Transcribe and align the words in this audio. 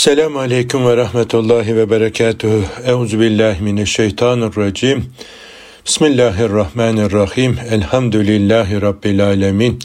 Selamun 0.00 0.38
Aleyküm 0.38 0.86
ve 0.86 0.96
Rahmetullahi 0.96 1.76
ve 1.76 1.90
Berekatuhu. 1.90 2.64
Euzu 2.86 3.20
billahi 3.20 3.62
mineşşeytanirracim. 3.62 5.04
Bismillahirrahmanirrahim. 5.86 7.58
Elhamdülillahi 7.70 8.82
Rabbil 8.82 9.26
alemin. 9.26 9.78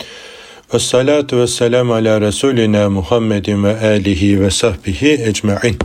Ve 0.73 0.79
salatu 0.79 1.37
ve 1.37 1.47
selamu 1.47 1.93
ala 1.93 2.21
Resulina 2.21 2.89
Muhammedin 2.89 3.63
ve 3.63 3.79
alihi 3.79 4.41
ve 4.41 4.51
sahbihi 4.51 5.11
ecma'in. 5.25 5.77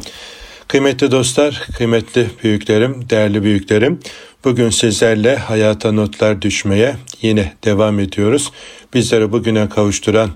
Kıymetli 0.69 1.11
dostlar, 1.11 1.67
kıymetli 1.77 2.27
büyüklerim, 2.45 3.11
değerli 3.11 3.43
büyüklerim, 3.43 4.01
bugün 4.45 4.71
sizlerle 4.71 5.37
hayata 5.37 5.93
notlar 5.93 6.43
düşmeye 6.43 6.97
yine 7.23 7.53
devam 7.65 8.01
ediyoruz. 8.01 8.53
Bizleri 8.95 9.33
bugüne 9.33 9.69
kavuşturan 9.69 10.31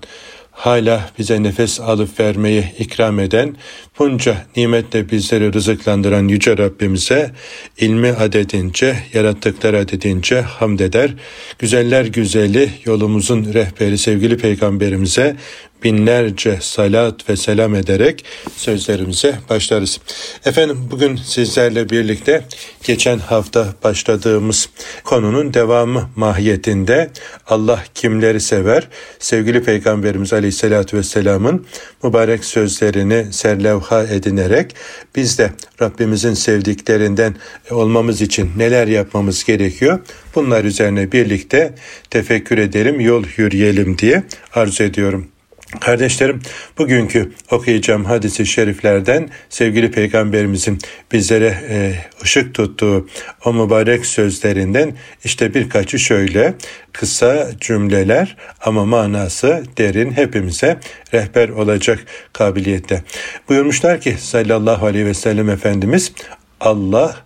hala 0.55 1.11
bize 1.19 1.43
nefes 1.43 1.81
alıp 1.81 2.21
vermeyi 2.21 2.65
ikram 2.79 3.21
eden, 3.21 3.57
bunca 3.99 4.47
nimetle 4.57 5.11
bizleri 5.11 5.53
rızıklandıran 5.53 6.29
Yüce 6.29 6.59
Rabbimize 6.59 7.31
ilmi 7.79 8.09
adedince, 8.09 8.97
yarattıkları 9.13 9.79
adedince 9.79 10.41
hamd 10.41 10.81
eder. 10.81 11.15
Güzeller 11.59 12.05
güzeli 12.05 12.71
yolumuzun 12.85 13.55
rehberi 13.55 13.99
sevgili 13.99 14.37
Peygamberimize 14.37 15.37
binlerce 15.85 16.59
salat 16.61 17.31
ve 17.31 17.37
selam 17.37 17.75
ederek 17.75 18.25
sözlerimize 18.57 19.35
başlarız. 19.51 20.01
Efendim 20.45 20.89
bugün 20.91 21.17
sizlerle 21.17 21.91
birlikte 21.91 22.45
geçen 22.83 23.19
hafta 23.19 23.75
başladığımız 23.85 24.69
konunun 25.05 25.55
devamı 25.55 26.11
mahiyetinde 26.17 27.11
Allah 27.47 27.85
kimleri 27.95 28.41
sever? 28.41 28.89
Sevgili 29.19 29.63
Peygamberimiz 29.63 30.33
Aleyhisselatü 30.33 30.97
Vesselam'ın 30.97 31.67
mübarek 32.03 32.45
sözlerini 32.45 33.33
serlevha 33.33 34.03
edinerek 34.03 34.75
biz 35.17 35.39
de 35.39 35.53
Rabbimizin 35.83 36.35
sevdiklerinden 36.35 37.37
olmamız 37.71 38.21
için 38.21 38.51
neler 38.57 38.87
yapmamız 38.87 39.45
gerekiyor? 39.45 39.99
Bunlar 40.35 40.65
üzerine 40.65 41.13
birlikte 41.13 41.75
tefekkür 42.11 42.59
edelim, 42.59 43.01
yol 43.01 43.25
yürüyelim 43.37 43.99
diye 43.99 44.23
arzu 44.55 44.83
ediyorum. 44.83 45.34
Kardeşlerim, 45.81 46.41
bugünkü 46.79 47.33
okuyacağım 47.51 48.05
hadisi 48.05 48.47
şeriflerden 48.47 49.29
sevgili 49.49 49.91
peygamberimizin 49.91 50.79
bizlere 51.13 51.59
e, 51.69 51.95
ışık 52.23 52.55
tuttuğu 52.55 53.09
o 53.45 53.53
mübarek 53.53 54.07
sözlerinden 54.07 54.97
işte 55.25 55.55
birkaçı 55.55 55.99
şöyle 55.99 56.55
kısa 56.93 57.51
cümleler 57.61 58.37
ama 58.61 58.85
manası 58.85 59.65
derin 59.79 60.11
hepimize 60.13 60.79
rehber 61.15 61.49
olacak 61.49 61.99
kabiliyette. 62.33 63.03
Buyurmuşlar 63.49 64.01
ki 64.01 64.17
sallallahu 64.19 64.87
aleyhi 64.87 65.07
ve 65.07 65.15
sellem 65.15 65.51
Efendimiz 65.51 66.13
Allah 66.61 67.17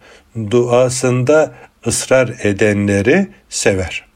duasında 0.51 1.55
ısrar 1.87 2.35
edenleri 2.43 3.29
sever 3.49 4.08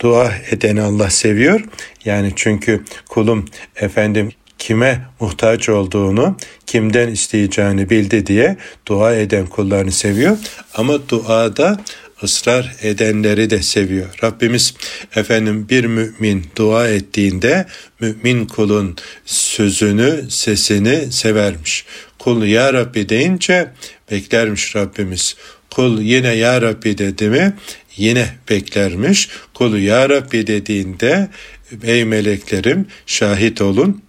dua 0.00 0.32
edeni 0.50 0.82
Allah 0.82 1.10
seviyor. 1.10 1.60
Yani 2.04 2.32
çünkü 2.36 2.84
kulum 3.08 3.44
efendim 3.76 4.32
kime 4.58 5.00
muhtaç 5.20 5.68
olduğunu, 5.68 6.36
kimden 6.66 7.08
isteyeceğini 7.08 7.90
bildi 7.90 8.26
diye 8.26 8.56
dua 8.86 9.14
eden 9.14 9.46
kullarını 9.46 9.92
seviyor. 9.92 10.36
Ama 10.74 11.08
duada 11.08 11.80
ısrar 12.22 12.76
edenleri 12.82 13.50
de 13.50 13.62
seviyor. 13.62 14.06
Rabbimiz 14.24 14.74
efendim 15.16 15.66
bir 15.68 15.84
mümin 15.84 16.46
dua 16.56 16.88
ettiğinde 16.88 17.66
mümin 18.00 18.46
kulun 18.46 18.96
sözünü, 19.26 20.30
sesini 20.30 21.12
severmiş. 21.12 21.84
Kul 22.18 22.42
ya 22.42 22.72
Rabbi 22.72 23.08
deyince 23.08 23.70
beklermiş 24.10 24.76
Rabbimiz. 24.76 25.36
Kul 25.70 26.00
yine 26.00 26.34
ya 26.34 26.62
Rabbi 26.62 26.98
dedi 26.98 27.28
mi 27.28 27.54
yine 27.96 28.28
beklermiş. 28.50 29.28
Kulu 29.54 29.78
ya 29.78 30.08
Rabbi 30.08 30.46
dediğinde 30.46 31.28
ey 31.82 32.04
meleklerim 32.04 32.86
şahit 33.06 33.62
olun 33.62 34.02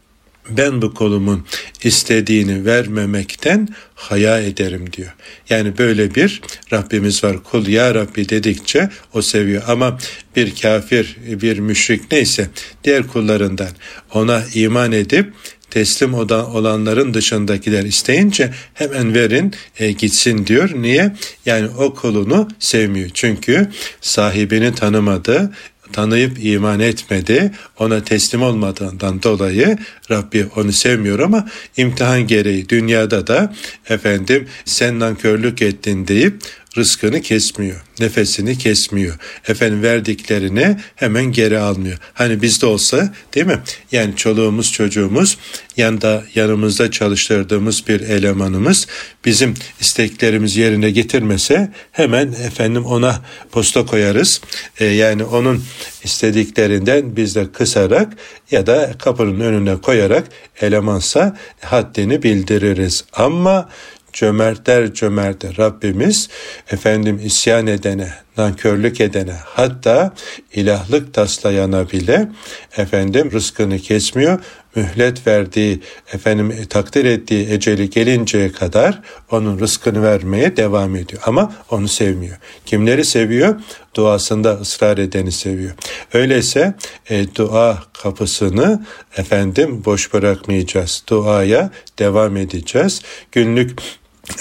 ben 0.49 0.81
bu 0.81 0.93
kolumun 0.93 1.45
istediğini 1.83 2.65
vermemekten 2.65 3.67
haya 3.95 4.39
ederim 4.39 4.93
diyor. 4.93 5.13
Yani 5.49 5.77
böyle 5.77 6.15
bir 6.15 6.41
Rabbimiz 6.73 7.23
var. 7.23 7.43
Kul 7.43 7.67
ya 7.67 7.95
Rabbi 7.95 8.29
dedikçe 8.29 8.89
o 9.13 9.21
seviyor. 9.21 9.63
Ama 9.67 9.97
bir 10.35 10.55
kafir, 10.55 11.17
bir 11.27 11.59
müşrik 11.59 12.11
neyse 12.11 12.49
diğer 12.83 13.07
kullarından 13.07 13.71
ona 14.13 14.43
iman 14.53 14.91
edip 14.91 15.33
teslim 15.71 16.13
olanların 16.13 17.13
dışındakiler 17.13 17.83
isteyince 17.83 18.53
hemen 18.73 19.13
verin 19.13 19.53
e, 19.79 19.91
gitsin 19.91 20.45
diyor. 20.45 20.69
Niye? 20.75 21.15
Yani 21.45 21.67
o 21.77 21.93
kulunu 21.93 22.47
sevmiyor. 22.59 23.09
Çünkü 23.13 23.67
sahibini 24.01 24.75
tanımadı, 24.75 25.51
tanıyıp 25.93 26.45
iman 26.45 26.79
etmedi, 26.79 27.51
ona 27.79 28.03
teslim 28.03 28.41
olmadığından 28.41 29.23
dolayı 29.23 29.77
Rabbi 30.11 30.47
onu 30.55 30.71
sevmiyor 30.71 31.19
ama 31.19 31.47
imtihan 31.77 32.27
gereği 32.27 32.69
dünyada 32.69 33.27
da 33.27 33.53
efendim 33.89 34.47
sen 34.65 34.99
nankörlük 34.99 35.61
ettin 35.61 36.07
deyip 36.07 36.41
rızkını 36.77 37.21
kesmiyor, 37.21 37.81
nefesini 37.99 38.57
kesmiyor. 38.57 39.15
Efendim 39.47 39.83
verdiklerini 39.83 40.77
hemen 40.95 41.25
geri 41.25 41.59
almıyor. 41.59 41.97
Hani 42.13 42.41
bizde 42.41 42.65
olsa 42.65 43.13
değil 43.35 43.45
mi? 43.45 43.59
Yani 43.91 44.15
çoluğumuz 44.15 44.71
çocuğumuz 44.71 45.37
yanında 45.77 46.23
yanımızda 46.35 46.91
çalıştırdığımız 46.91 47.87
bir 47.87 48.01
elemanımız 48.01 48.87
bizim 49.25 49.53
isteklerimizi 49.79 50.59
yerine 50.59 50.91
getirmese 50.91 51.71
hemen 51.91 52.27
efendim 52.27 52.85
ona 52.85 53.21
posta 53.51 53.85
koyarız. 53.85 54.41
Ee, 54.79 54.85
yani 54.85 55.23
onun 55.23 55.63
istediklerinden 56.03 57.15
biz 57.15 57.35
de 57.35 57.51
kısarak 57.51 58.13
ya 58.51 58.67
da 58.67 58.91
kapının 58.99 59.39
önüne 59.39 59.77
koyarak 59.77 60.27
elemansa 60.61 61.37
haddini 61.61 62.23
bildiririz. 62.23 63.03
Ama 63.13 63.69
cömertler 64.13 64.93
cömerti 64.93 65.57
Rabbimiz 65.57 66.29
efendim 66.71 67.21
isyan 67.23 67.67
edene, 67.67 68.13
nankörlük 68.37 69.01
edene 69.01 69.35
hatta 69.45 70.13
ilahlık 70.53 71.13
taslayana 71.13 71.89
bile 71.89 72.29
efendim 72.77 73.31
rızkını 73.31 73.79
kesmiyor 73.79 74.39
mühlet 74.75 75.27
verdiği, 75.27 75.81
efendim 76.13 76.55
takdir 76.69 77.05
ettiği 77.05 77.49
eceli 77.49 77.89
gelinceye 77.89 78.51
kadar 78.51 79.01
onun 79.31 79.59
rızkını 79.59 80.03
vermeye 80.03 80.57
devam 80.57 80.95
ediyor. 80.95 81.21
Ama 81.25 81.53
onu 81.69 81.87
sevmiyor. 81.87 82.37
Kimleri 82.65 83.05
seviyor? 83.05 83.55
Duasında 83.95 84.53
ısrar 84.53 84.97
edeni 84.97 85.31
seviyor. 85.31 85.71
Öyleyse 86.13 86.73
e, 87.09 87.35
dua 87.35 87.83
kapısını 87.93 88.85
efendim 89.17 89.81
boş 89.85 90.13
bırakmayacağız. 90.13 91.03
Duaya 91.07 91.69
devam 91.99 92.37
edeceğiz. 92.37 93.01
Günlük 93.31 93.79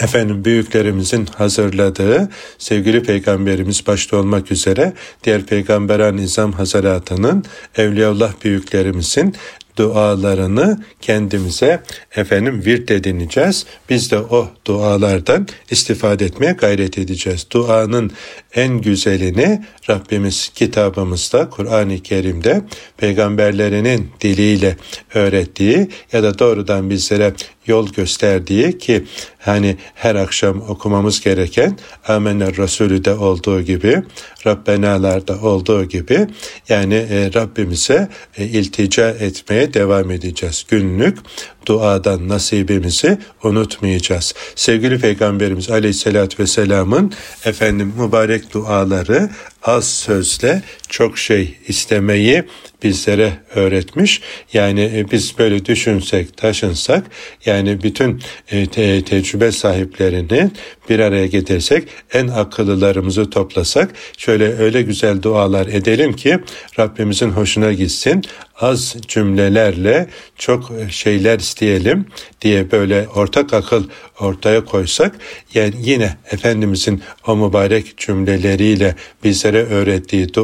efendim 0.01 0.45
büyüklerimizin 0.45 1.27
hazırladığı 1.27 2.28
sevgili 2.59 3.03
peygamberimiz 3.03 3.87
başta 3.87 4.17
olmak 4.17 4.53
üzere 4.53 4.93
diğer 5.25 5.43
peygamberan 5.43 6.17
nizam 6.17 6.53
hazaratının 6.53 7.45
Evliyaullah 7.77 8.33
büyüklerimizin 8.45 9.34
dualarını 9.77 10.84
kendimize 11.01 11.83
efendim 12.17 12.62
virt 12.67 12.91
edineceğiz. 12.91 13.67
Biz 13.91 14.11
de 14.11 14.19
o 14.19 14.49
dualardan 14.67 15.49
istifade 15.71 16.25
etmeye 16.25 16.53
gayret 16.53 16.99
edeceğiz. 16.99 17.47
Duanın 17.51 18.11
en 18.55 18.81
güzelini 18.81 19.65
Rabbimiz 19.91 20.49
kitabımızda 20.49 21.50
Kur'an-ı 21.50 21.99
Kerim'de 21.99 22.62
peygamberlerinin 22.97 24.11
diliyle 24.21 24.77
öğrettiği 25.15 25.88
ya 26.12 26.22
da 26.22 26.38
doğrudan 26.38 26.91
bizlere 26.91 27.33
yol 27.66 27.89
gösterdiği 27.93 28.78
ki 28.78 29.04
hani 29.39 29.77
her 29.95 30.15
akşam 30.15 30.60
okumamız 30.69 31.21
gereken 31.21 31.78
Amener 32.09 32.57
Resulü 32.57 33.04
de 33.04 33.15
olduğu 33.15 33.63
gibi 33.63 34.03
Rabbenalarda 34.47 35.41
olduğu 35.41 35.84
gibi 35.84 36.27
yani 36.69 36.95
e, 36.95 37.30
Rabbimize 37.34 38.09
e, 38.39 38.45
iltica 38.45 39.09
etmeye 39.10 39.74
devam 39.74 40.10
edeceğiz. 40.10 40.65
Günlük 40.69 41.19
duadan 41.66 42.28
nasibimizi 42.28 43.19
unutmayacağız. 43.45 44.34
Sevgili 44.54 44.98
Peygamberimiz 44.98 45.71
Aleyhisselatü 45.71 46.42
Vesselam'ın 46.42 47.13
efendim 47.45 47.92
mübarek 47.98 48.40
duaları 48.53 49.31
az 49.63 49.84
sözle 49.89 50.63
çok 50.91 51.19
şey 51.19 51.54
istemeyi 51.69 52.45
bizlere 52.83 53.33
öğretmiş. 53.54 54.21
Yani 54.53 54.81
e, 54.81 55.10
biz 55.10 55.39
böyle 55.39 55.65
düşünsek, 55.65 56.37
taşınsak 56.37 57.04
yani 57.47 57.83
bütün 57.83 58.22
e, 58.51 58.66
te- 58.66 59.04
tecrübe 59.04 59.53
sahiplerini 59.53 60.51
bir 60.89 60.98
araya 60.98 61.27
getirsek, 61.27 61.89
en 62.13 62.28
akıllılarımızı 62.28 63.31
toplasak 63.31 63.91
şöyle 64.19 64.59
öyle 64.59 64.83
güzel 64.83 65.22
dualar 65.22 65.66
edelim 65.66 66.13
ki 66.13 66.39
Rabbimizin 66.78 67.31
hoşuna 67.31 67.72
gitsin. 67.72 68.22
Az 68.60 68.97
cümlelerle 69.09 70.07
çok 70.36 70.72
şeyler 70.91 71.39
isteyelim 71.39 72.07
diye 72.41 72.71
böyle 72.71 73.09
ortak 73.15 73.53
akıl 73.53 73.84
ortaya 74.21 74.65
koysak 74.65 75.16
yani 75.54 75.75
yine 75.78 76.16
Efendimizin 76.31 77.03
o 77.27 77.36
mübarek 77.36 77.98
cümleleriyle 77.98 78.95
bizlere 79.25 79.63
öğrettiği 79.63 80.34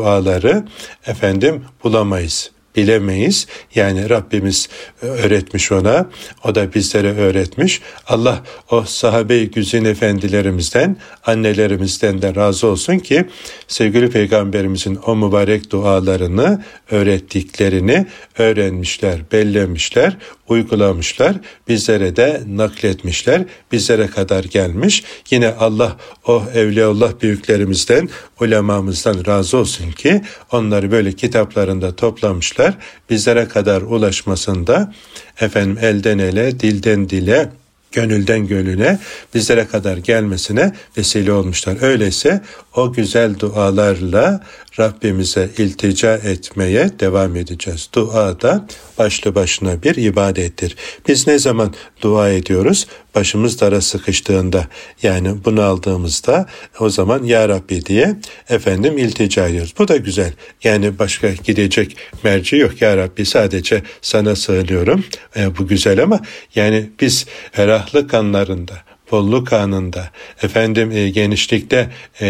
duaları 0.43 0.65
efendim 1.07 1.65
bulamayız 1.85 2.51
bilemeyiz. 2.77 3.47
Yani 3.75 4.11
Rabbimiz 4.11 4.69
öğretmiş 5.03 5.73
ona, 5.73 6.07
o 6.45 6.55
da 6.55 6.75
bizlere 6.75 7.13
öğretmiş. 7.17 7.81
Allah 8.07 8.43
o 8.71 8.83
sahabe-i 8.83 9.51
güzin 9.51 9.85
efendilerimizden, 9.85 10.97
annelerimizden 11.27 12.23
de 12.23 12.35
razı 12.35 12.67
olsun 12.67 12.99
ki 12.99 13.25
sevgili 13.69 14.11
peygamberimizin 14.11 14.99
o 15.07 15.17
mübarek 15.17 15.71
dualarını, 15.71 16.65
öğrettiklerini 16.91 18.07
öğrenmişler, 18.39 19.19
bellemişler, 19.33 20.17
uygulamışlar. 20.49 21.37
Bizlere 21.69 22.17
de 22.17 22.43
nakletmişler. 22.49 23.45
Bizlere 23.73 24.07
kadar 24.07 24.45
gelmiş. 24.45 25.05
Yine 25.31 25.49
Allah 25.49 25.97
o 26.27 26.43
Evliyaullah 26.55 27.13
büyüklerimizden, 27.23 28.09
ulemamızdan 28.41 29.27
razı 29.27 29.57
olsun 29.57 29.93
ki 29.93 30.23
onları 30.53 30.91
böyle 30.91 31.13
kitaplarında 31.13 31.97
toplamışlar. 31.97 32.75
Bizlere 33.11 33.49
kadar 33.49 33.83
ulaşmasında 33.83 34.93
efendim 35.41 35.79
elden 35.81 36.19
ele, 36.19 36.61
dilden 36.61 37.09
dile, 37.09 37.51
gönülden 37.93 38.47
gönüle 38.47 38.99
bizlere 39.35 39.67
kadar 39.67 39.97
gelmesine 39.97 40.73
vesile 40.97 41.33
olmuşlar. 41.33 41.77
Öyleyse 41.83 42.41
o 42.75 42.93
güzel 42.93 43.39
dualarla 43.39 44.41
Rabbimize 44.79 45.51
iltica 45.59 46.15
etmeye 46.15 46.91
devam 47.01 47.37
edeceğiz. 47.37 47.89
Dua 47.93 48.41
da 48.41 48.67
başlı 48.99 49.35
başına 49.35 49.83
bir 49.83 49.97
ibadettir. 49.97 50.77
Biz 51.09 51.27
ne 51.27 51.39
zaman 51.39 51.75
dua 52.03 52.31
ediyoruz? 52.31 52.87
Başımız 53.15 53.61
dara 53.61 53.81
sıkıştığında 53.81 54.67
yani 55.03 55.45
bunu 55.45 55.63
aldığımızda 55.63 56.47
o 56.81 56.91
zaman 56.91 57.25
Ya 57.25 57.49
Rabbi 57.49 57.87
diye 57.87 58.17
efendim 58.49 58.99
iltica 58.99 59.49
ediyoruz. 59.49 59.75
Bu 59.79 59.89
da 59.89 59.97
güzel. 59.97 60.33
Yani 60.65 60.99
başka 60.99 61.33
gidecek 61.33 61.97
merci 62.25 62.57
yok. 62.57 62.83
Ya 62.83 62.97
Rabbi 62.97 63.27
sadece 63.27 63.83
sana 64.03 64.37
sığınıyorum. 64.37 65.05
E, 65.37 65.59
bu 65.59 65.67
güzel 65.67 66.03
ama 66.03 66.21
yani 66.55 66.91
biz 67.01 67.27
ferahlık 67.53 68.15
anlarında 68.15 68.75
bolluk 69.11 69.53
anında, 69.53 70.11
efendim 70.43 70.91
e, 70.91 71.09
genişlikte 71.09 71.91
e, 72.21 72.27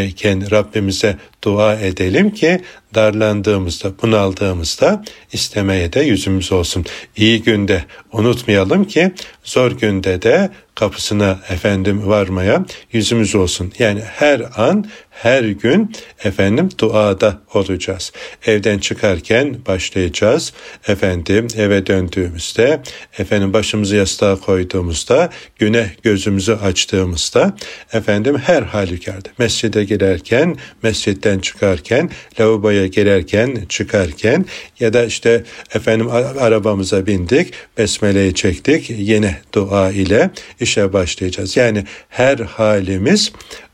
Rabbimize 0.50 1.16
dua 1.46 1.74
edelim 1.74 2.30
ki 2.30 2.60
darlandığımızda, 2.94 3.92
bunaldığımızda 4.02 5.04
istemeye 5.32 5.92
de 5.92 6.00
yüzümüz 6.00 6.52
olsun. 6.52 6.84
İyi 7.16 7.42
günde 7.42 7.84
unutmayalım 8.12 8.84
ki 8.84 9.12
zor 9.44 9.72
günde 9.72 10.22
de 10.22 10.50
kapısına 10.74 11.40
efendim 11.48 12.06
varmaya 12.06 12.64
yüzümüz 12.92 13.34
olsun. 13.34 13.72
Yani 13.78 14.00
her 14.00 14.42
an, 14.56 14.86
her 15.10 15.44
gün 15.44 15.92
efendim 16.24 16.68
duada 16.78 17.40
olacağız. 17.54 18.12
Evden 18.46 18.78
çıkarken 18.78 19.56
başlayacağız. 19.66 20.52
Efendim 20.88 21.48
eve 21.56 21.86
döndüğümüzde, 21.86 22.82
efendim 23.18 23.52
başımızı 23.52 23.96
yastığa 23.96 24.36
koyduğumuzda, 24.36 25.30
güne 25.58 25.90
gözümüzü 26.02 26.52
açtığımızda, 26.52 27.56
efendim 27.92 28.38
her 28.38 28.62
halükarda 28.62 29.28
mescide 29.38 29.84
girerken, 29.84 30.56
mescitten 30.82 31.35
çıkarken, 31.38 32.10
lavaboya 32.40 32.86
girerken, 32.86 33.64
çıkarken 33.68 34.44
ya 34.80 34.92
da 34.92 35.04
işte 35.04 35.44
efendim 35.74 36.10
arabamıza 36.40 37.06
bindik, 37.06 37.52
besmeleyi 37.78 38.34
çektik, 38.34 38.90
yine 38.90 39.40
dua 39.54 39.90
ile 39.90 40.30
işe 40.60 40.92
başlayacağız. 40.92 41.56
Yani 41.56 41.84
her 42.08 42.38
halimiz 42.38 43.32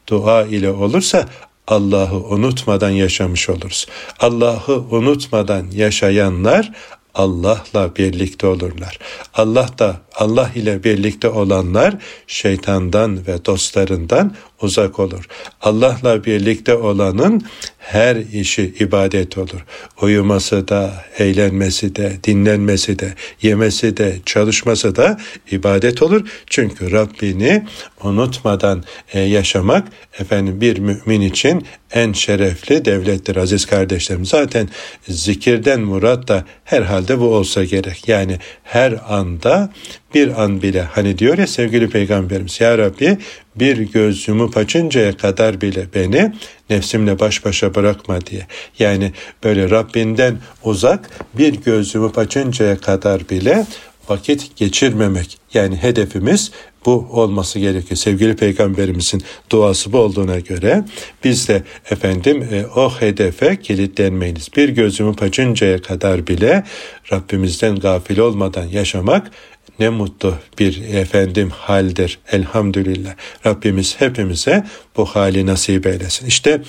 dua 0.08 0.42
ile 0.42 0.70
olursa 0.70 1.28
Allah'ı 1.66 2.16
unutmadan 2.16 2.90
yaşamış 2.90 3.48
oluruz. 3.48 3.86
Allah'ı 4.18 4.80
unutmadan 4.90 5.66
yaşayanlar 5.74 6.72
Allah'la 7.14 7.96
birlikte 7.96 8.46
olurlar. 8.46 8.98
Allah 9.34 9.68
da 9.78 10.00
Allah 10.22 10.50
ile 10.54 10.84
birlikte 10.84 11.28
olanlar 11.28 11.94
şeytandan 12.26 13.26
ve 13.26 13.44
dostlarından 13.44 14.34
uzak 14.62 15.00
olur. 15.00 15.26
Allah'la 15.60 16.24
birlikte 16.24 16.74
olanın 16.74 17.42
her 17.78 18.16
işi 18.16 18.74
ibadet 18.80 19.38
olur. 19.38 19.64
Uyuması 20.02 20.68
da, 20.68 21.04
eğlenmesi 21.18 21.96
de, 21.96 22.12
dinlenmesi 22.24 22.98
de, 22.98 23.14
yemesi 23.42 23.96
de, 23.96 24.16
çalışması 24.26 24.96
da 24.96 25.20
ibadet 25.50 26.02
olur. 26.02 26.28
Çünkü 26.46 26.92
Rabbini 26.92 27.66
unutmadan 28.02 28.84
e, 29.12 29.20
yaşamak 29.20 29.88
efendim 30.18 30.60
bir 30.60 30.78
mümin 30.78 31.20
için 31.20 31.66
en 31.92 32.12
şerefli 32.12 32.84
devlettir 32.84 33.36
aziz 33.36 33.66
kardeşlerim. 33.66 34.26
Zaten 34.26 34.68
zikirden 35.08 35.80
murat 35.80 36.28
da 36.28 36.44
herhalde 36.64 37.20
bu 37.20 37.24
olsa 37.24 37.64
gerek. 37.64 38.08
Yani 38.08 38.38
her 38.62 38.94
anda 39.08 39.72
bir 40.14 40.42
an 40.42 40.62
bile 40.62 40.82
hani 40.82 41.18
diyor 41.18 41.38
ya 41.38 41.46
sevgili 41.46 41.90
peygamberimiz 41.90 42.60
ya 42.60 42.78
Rabbi 42.78 43.18
bir 43.56 43.76
göz 43.76 44.28
yumup 44.28 44.56
açıncaya 44.56 45.16
kadar 45.16 45.60
bile 45.60 45.86
beni 45.94 46.32
nefsimle 46.70 47.20
baş 47.20 47.44
başa 47.44 47.74
bırakma 47.74 48.26
diye. 48.26 48.46
Yani 48.78 49.12
böyle 49.44 49.70
Rabbinden 49.70 50.38
uzak 50.64 51.10
bir 51.34 51.54
göz 51.54 51.94
yumup 51.94 52.18
açıncaya 52.18 52.76
kadar 52.76 53.28
bile 53.28 53.66
vakit 54.08 54.56
geçirmemek. 54.56 55.38
Yani 55.54 55.76
hedefimiz 55.76 56.50
bu 56.86 57.08
olması 57.10 57.58
gerekiyor. 57.58 57.96
Sevgili 57.96 58.36
peygamberimizin 58.36 59.22
duası 59.50 59.92
bu 59.92 59.98
olduğuna 59.98 60.38
göre 60.38 60.84
biz 61.24 61.48
de 61.48 61.62
efendim 61.90 62.48
e, 62.52 62.66
o 62.66 62.90
hedefe 62.90 63.60
kilitlenmeyiniz. 63.60 64.48
Bir 64.56 64.68
gözümü 64.68 65.14
açıncaya 65.20 65.82
kadar 65.82 66.26
bile 66.26 66.64
Rabbimizden 67.12 67.76
gafil 67.76 68.18
olmadan 68.18 68.66
yaşamak 68.66 69.30
ne 69.78 69.88
mutlu 69.88 70.34
bir 70.58 70.82
efendim 70.94 71.50
haldir. 71.50 72.18
Elhamdülillah. 72.32 73.14
Rabbimiz 73.46 74.00
hepimize 74.00 74.66
bu 74.96 75.04
hali 75.04 75.46
nasip 75.46 75.86
eylesin. 75.86 76.26
İşte 76.26 76.62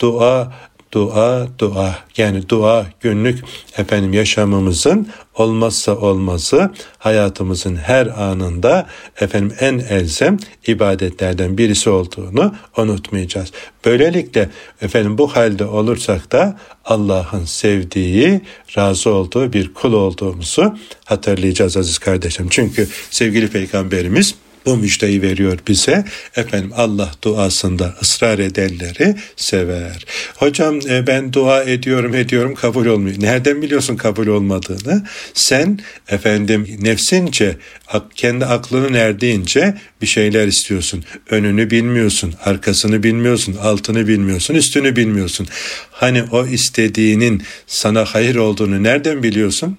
dua 0.00 0.52
dua 0.92 1.48
dua 1.58 1.98
yani 2.16 2.48
dua 2.48 2.86
günlük 3.00 3.44
efendim 3.76 4.12
yaşamımızın 4.12 5.08
olmazsa 5.34 5.96
olmazı 5.96 6.70
hayatımızın 6.98 7.76
her 7.76 8.06
anında 8.06 8.86
efendim 9.20 9.56
en 9.60 9.78
elzem 9.78 10.36
ibadetlerden 10.66 11.58
birisi 11.58 11.90
olduğunu 11.90 12.54
unutmayacağız. 12.76 13.52
Böylelikle 13.84 14.50
efendim 14.82 15.18
bu 15.18 15.36
halde 15.36 15.64
olursak 15.64 16.32
da 16.32 16.58
Allah'ın 16.84 17.44
sevdiği, 17.44 18.40
razı 18.78 19.10
olduğu 19.10 19.52
bir 19.52 19.74
kul 19.74 19.92
olduğumuzu 19.92 20.78
hatırlayacağız 21.04 21.76
aziz 21.76 21.98
kardeşim. 21.98 22.46
Çünkü 22.50 22.88
sevgili 23.10 23.48
peygamberimiz 23.48 24.34
bu 24.68 24.76
müjdeyi 24.76 25.22
veriyor 25.22 25.58
bize. 25.68 26.04
Efendim 26.36 26.70
Allah 26.76 27.10
duasında 27.24 27.94
ısrar 28.02 28.38
edenleri 28.38 29.16
sever. 29.36 30.06
Hocam 30.36 30.78
e, 30.88 31.06
ben 31.06 31.32
dua 31.32 31.62
ediyorum 31.64 32.14
ediyorum 32.14 32.54
kabul 32.54 32.86
olmuyor. 32.86 33.16
Nereden 33.18 33.62
biliyorsun 33.62 33.96
kabul 33.96 34.26
olmadığını? 34.26 35.06
Sen 35.34 35.78
efendim 36.08 36.78
nefsince 36.80 37.56
kendi 38.14 38.46
aklının 38.46 38.94
erdiğince 38.94 39.74
bir 40.02 40.06
şeyler 40.06 40.46
istiyorsun. 40.46 41.04
Önünü 41.30 41.70
bilmiyorsun, 41.70 42.34
arkasını 42.44 43.02
bilmiyorsun, 43.02 43.56
altını 43.62 44.08
bilmiyorsun, 44.08 44.54
üstünü 44.54 44.96
bilmiyorsun. 44.96 45.46
Hani 45.90 46.22
o 46.22 46.46
istediğinin 46.46 47.42
sana 47.66 48.04
hayır 48.04 48.36
olduğunu 48.36 48.82
nereden 48.82 49.22
biliyorsun? 49.22 49.78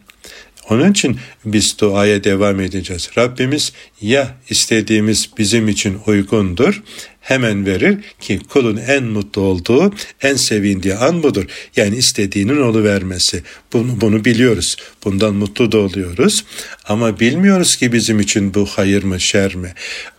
Onun 0.70 0.92
için 0.92 1.18
biz 1.46 1.80
duaya 1.80 2.24
devam 2.24 2.60
edeceğiz. 2.60 3.10
Rabbimiz 3.18 3.74
ya 4.02 4.36
istediğimiz 4.50 5.30
bizim 5.38 5.68
için 5.68 5.98
uygundur 6.08 6.82
hemen 7.30 7.66
verir 7.66 7.98
ki 8.20 8.40
kulun 8.50 8.78
en 8.78 9.04
mutlu 9.04 9.42
olduğu, 9.42 9.94
en 10.22 10.36
sevindiği 10.36 10.96
an 10.96 11.24
budur. 11.24 11.46
Yani 11.76 11.98
istediğinin 11.98 12.62
olu 12.62 12.84
vermesi. 12.84 13.44
Bunu, 13.74 14.02
bunu 14.02 14.26
biliyoruz. 14.26 14.76
Bundan 15.04 15.36
mutlu 15.36 15.72
da 15.72 15.78
oluyoruz. 15.78 16.46
Ama 16.86 17.20
bilmiyoruz 17.20 17.76
ki 17.76 17.92
bizim 17.92 18.20
için 18.20 18.54
bu 18.54 18.66
hayır 18.66 19.04
mı, 19.04 19.20
şer 19.20 19.56
mi? 19.56 19.74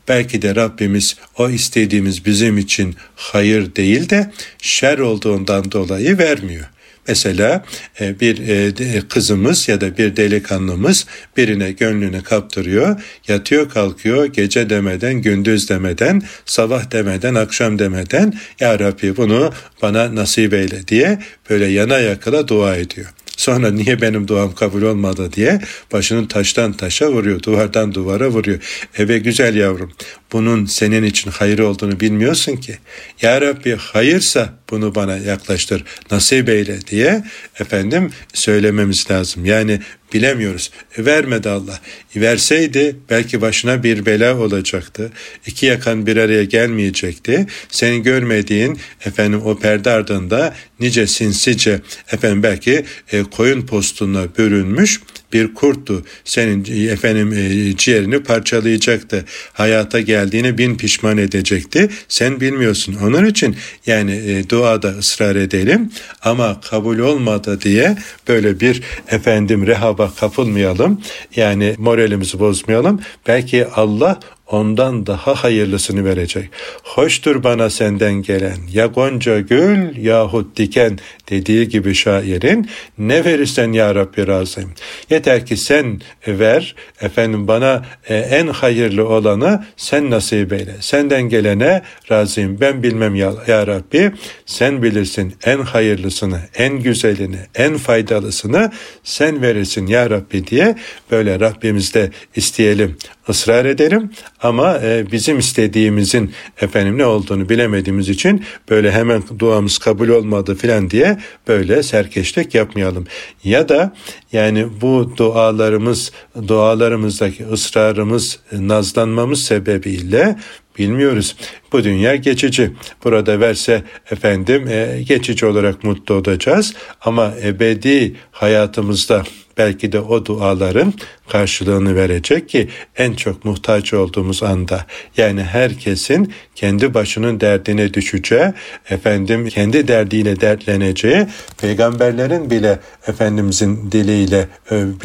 Belki 0.08 0.42
de 0.42 0.54
Rabbimiz 0.54 1.16
o 1.38 1.50
istediğimiz 1.50 2.26
bizim 2.26 2.58
için 2.58 2.94
hayır 3.16 3.74
değil 3.74 4.08
de 4.08 4.30
şer 4.62 4.98
olduğundan 4.98 5.72
dolayı 5.72 6.18
vermiyor. 6.18 6.66
Mesela 7.08 7.64
e, 8.00 8.20
bir 8.20 8.48
e, 8.48 9.00
kızımız 9.08 9.68
ya 9.68 9.80
da 9.80 9.98
bir 9.98 10.16
delikanlımız 10.16 11.06
birine 11.36 11.72
gönlünü 11.72 12.22
kaptırıyor, 12.22 13.02
yatıyor 13.28 13.70
kalkıyor 13.70 14.24
gece 14.24 14.70
demeden, 14.70 15.14
gündüz 15.14 15.68
demeden, 15.68 16.22
sabah 16.44 16.90
demeden, 16.90 17.34
akşam 17.34 17.78
demeden 17.78 18.32
Ya 18.60 18.78
Rabbi 18.78 19.16
bunu 19.16 19.52
bana 19.82 20.14
nasip 20.14 20.54
eyle 20.54 20.88
diye 20.88 21.18
böyle 21.50 21.66
yana 21.66 21.98
yakıla 21.98 22.48
dua 22.48 22.76
ediyor. 22.76 23.06
Sonra 23.36 23.70
niye 23.70 24.00
benim 24.00 24.28
duam 24.28 24.54
kabul 24.54 24.82
olmadı 24.82 25.32
diye 25.32 25.60
başının 25.92 26.26
taştan 26.26 26.72
taşa 26.72 27.12
vuruyor, 27.12 27.42
duvardan 27.42 27.94
duvara 27.94 28.28
vuruyor. 28.28 28.58
Eve 28.98 29.18
güzel 29.18 29.56
yavrum 29.56 29.92
bunun 30.32 30.66
senin 30.66 31.02
için 31.02 31.30
hayır 31.30 31.58
olduğunu 31.58 32.00
bilmiyorsun 32.00 32.56
ki. 32.56 32.78
Ya 33.22 33.40
Rabbi 33.40 33.76
hayırsa 33.76 34.54
bunu 34.70 34.94
bana 34.94 35.16
yaklaştır, 35.16 35.84
nasip 36.10 36.48
eyle 36.48 36.80
diye 36.86 37.24
efendim 37.60 38.10
söylememiz 38.34 39.10
lazım. 39.10 39.44
Yani 39.44 39.80
bilemiyoruz. 40.12 40.70
E, 40.98 41.04
vermedi 41.04 41.48
Allah. 41.48 41.80
E, 42.16 42.20
verseydi 42.20 42.96
belki 43.10 43.40
başına 43.40 43.82
bir 43.82 44.06
bela 44.06 44.38
olacaktı. 44.38 45.12
İki 45.46 45.66
yakan 45.66 46.06
bir 46.06 46.16
araya 46.16 46.44
gelmeyecekti. 46.44 47.46
Senin 47.68 48.02
görmediğin 48.02 48.78
efendim 49.04 49.42
o 49.44 49.58
perde 49.58 49.90
ardında 49.90 50.54
nice 50.80 51.06
sinsice 51.06 51.80
efendim 52.12 52.42
belki 52.42 52.84
e, 53.12 53.22
koyun 53.22 53.66
postuna 53.66 54.36
bürünmüş 54.38 55.00
bir 55.32 55.54
kurttu. 55.54 56.04
Senin 56.24 56.88
efendim 56.88 57.32
e, 57.32 57.76
ciğerini 57.76 58.22
parçalayacaktı. 58.22 59.24
Hayata 59.52 60.00
geldiğini 60.00 60.58
bin 60.58 60.76
pişman 60.76 61.18
edecekti. 61.18 61.88
Sen 62.08 62.40
bilmiyorsun. 62.40 62.96
Onun 63.04 63.26
için 63.26 63.56
yani 63.86 64.12
e, 64.12 64.48
duada 64.48 64.88
ısrar 64.88 65.36
edelim 65.36 65.92
ama 66.22 66.60
kabul 66.60 66.98
olmadı 66.98 67.60
diye 67.60 67.96
böyle 68.28 68.60
bir 68.60 68.82
efendim 69.08 69.66
rehaba 69.66 70.14
kapılmayalım. 70.14 71.00
Yani 71.36 71.74
moralimizi 71.78 72.38
bozmayalım. 72.38 73.00
Belki 73.26 73.66
Allah 73.66 74.20
ondan 74.50 75.06
daha 75.06 75.34
hayırlısını 75.34 76.04
verecek. 76.04 76.50
Hoştur 76.82 77.44
bana 77.44 77.70
senden 77.70 78.12
gelen 78.12 78.56
ya 78.72 78.86
gonca 78.86 79.40
gül 79.40 79.96
yahut 79.96 80.56
diken 80.56 80.98
dediği 81.30 81.68
gibi 81.68 81.94
şairin 81.94 82.70
ne 82.98 83.24
verirsen 83.24 83.72
ya 83.72 83.94
Rabbi 83.94 84.26
razıyım. 84.26 84.70
Yeter 85.10 85.46
ki 85.46 85.56
sen 85.56 86.00
ver 86.26 86.74
efendim 87.00 87.48
bana 87.48 87.84
e, 88.08 88.16
en 88.16 88.46
hayırlı 88.46 89.08
olanı 89.08 89.64
sen 89.76 90.10
nasip 90.10 90.52
eyle. 90.52 90.74
Senden 90.80 91.22
gelene 91.22 91.82
razıyım. 92.10 92.60
Ben 92.60 92.82
bilmem 92.82 93.14
ya, 93.14 93.32
ya 93.46 93.66
Rabbi 93.66 94.12
sen 94.46 94.82
bilirsin 94.82 95.34
en 95.44 95.58
hayırlısını, 95.58 96.40
en 96.54 96.80
güzelini, 96.80 97.38
en 97.54 97.76
faydalısını 97.76 98.72
sen 99.04 99.42
verirsin 99.42 99.86
ya 99.86 100.10
Rabbi 100.10 100.46
diye 100.46 100.76
böyle 101.10 101.40
Rabbimizde 101.40 102.10
isteyelim, 102.36 102.96
ısrar 103.28 103.64
edelim 103.64 104.10
ama 104.42 104.80
e, 104.82 105.12
bizim 105.12 105.38
istediğimizin 105.38 106.32
efendim 106.60 106.98
ne 106.98 107.06
olduğunu 107.06 107.48
bilemediğimiz 107.48 108.08
için 108.08 108.44
böyle 108.70 108.92
hemen 108.92 109.22
duamız 109.38 109.78
kabul 109.78 110.08
olmadı 110.08 110.54
filan 110.54 110.90
diye 110.90 111.18
böyle 111.48 111.82
serkeşlik 111.82 112.54
yapmayalım. 112.54 113.06
Ya 113.44 113.68
da 113.68 113.94
yani 114.32 114.66
bu 114.80 115.12
dualarımız, 115.16 116.12
dualarımızdaki 116.48 117.46
ısrarımız, 117.46 118.38
nazlanmamız 118.52 119.42
sebebiyle 119.42 120.36
bilmiyoruz. 120.78 121.36
Bu 121.72 121.84
dünya 121.84 122.16
geçici. 122.16 122.72
Burada 123.04 123.40
verse 123.40 123.82
efendim 124.10 124.68
e, 124.68 125.02
geçici 125.08 125.46
olarak 125.46 125.84
mutlu 125.84 126.14
olacağız 126.14 126.74
ama 127.00 127.34
ebedi 127.42 128.16
hayatımızda 128.30 129.24
belki 129.58 129.92
de 129.92 130.00
o 130.00 130.24
duaların 130.24 130.94
karşılığını 131.30 131.94
verecek 131.94 132.48
ki 132.48 132.68
en 132.96 133.14
çok 133.14 133.44
muhtaç 133.44 133.94
olduğumuz 133.94 134.42
anda 134.42 134.86
yani 135.16 135.42
herkesin 135.42 136.32
kendi 136.54 136.94
başının 136.94 137.40
derdine 137.40 137.94
düşeceği, 137.94 138.52
efendim 138.90 139.48
kendi 139.48 139.88
derdiyle 139.88 140.40
dertleneceği, 140.40 141.26
peygamberlerin 141.60 142.50
bile 142.50 142.78
Efendimizin 143.06 143.92
diliyle 143.92 144.48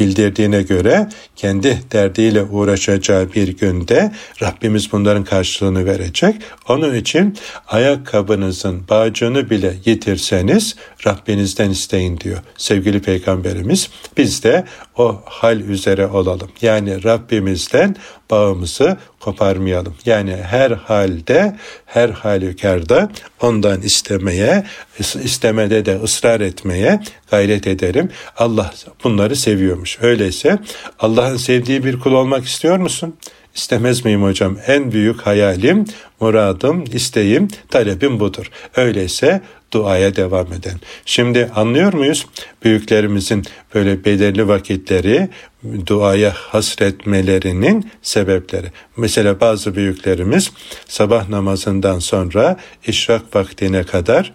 bildirdiğine 0.00 0.62
göre 0.62 1.08
kendi 1.36 1.78
derdiyle 1.92 2.42
uğraşacağı 2.42 3.32
bir 3.32 3.48
günde 3.48 4.12
Rabbimiz 4.42 4.92
bunların 4.92 5.24
karşılığını 5.24 5.86
verecek. 5.86 6.34
Onun 6.68 6.94
için 6.94 7.36
ayakkabınızın 7.68 8.88
bağcını 8.88 9.50
bile 9.50 9.74
yitirseniz 9.84 10.76
Rabbinizden 11.06 11.70
isteyin 11.70 12.20
diyor 12.20 12.38
sevgili 12.56 13.02
peygamberimiz. 13.02 13.90
Biz 14.16 14.44
de 14.44 14.64
o 14.96 15.22
hal 15.24 15.60
üzere 15.60 16.06
olalım. 16.16 16.50
Yani 16.62 17.04
Rabbimizden 17.04 17.96
bağımızı 18.30 18.96
koparmayalım. 19.20 19.94
Yani 20.06 20.36
her 20.36 20.70
halde, 20.70 21.56
her 21.86 22.08
halükarda 22.08 23.10
ondan 23.40 23.82
istemeye, 23.82 24.66
istemede 25.22 25.86
de 25.86 26.00
ısrar 26.02 26.40
etmeye 26.40 27.00
gayret 27.30 27.66
ederim. 27.66 28.10
Allah 28.36 28.74
bunları 29.04 29.36
seviyormuş. 29.36 29.98
Öyleyse 30.00 30.58
Allah'ın 30.98 31.36
sevdiği 31.36 31.84
bir 31.84 32.00
kul 32.00 32.12
olmak 32.12 32.44
istiyor 32.44 32.76
musun? 32.76 33.16
İstemez 33.56 34.04
miyim 34.04 34.22
hocam? 34.22 34.58
En 34.66 34.92
büyük 34.92 35.20
hayalim, 35.20 35.84
muradım, 36.20 36.84
isteğim, 36.92 37.48
talebim 37.70 38.20
budur. 38.20 38.50
Öyleyse 38.76 39.40
duaya 39.72 40.16
devam 40.16 40.52
eden. 40.52 40.80
Şimdi 41.06 41.50
anlıyor 41.54 41.92
muyuz? 41.92 42.26
Büyüklerimizin 42.64 43.44
böyle 43.74 44.04
belirli 44.04 44.48
vakitleri 44.48 45.28
duaya 45.86 46.32
hasretmelerinin 46.36 47.90
sebepleri. 48.02 48.66
Mesela 48.96 49.40
bazı 49.40 49.76
büyüklerimiz 49.76 50.52
sabah 50.88 51.28
namazından 51.28 51.98
sonra 51.98 52.56
işrak 52.86 53.36
vaktine 53.36 53.82
kadar 53.82 54.32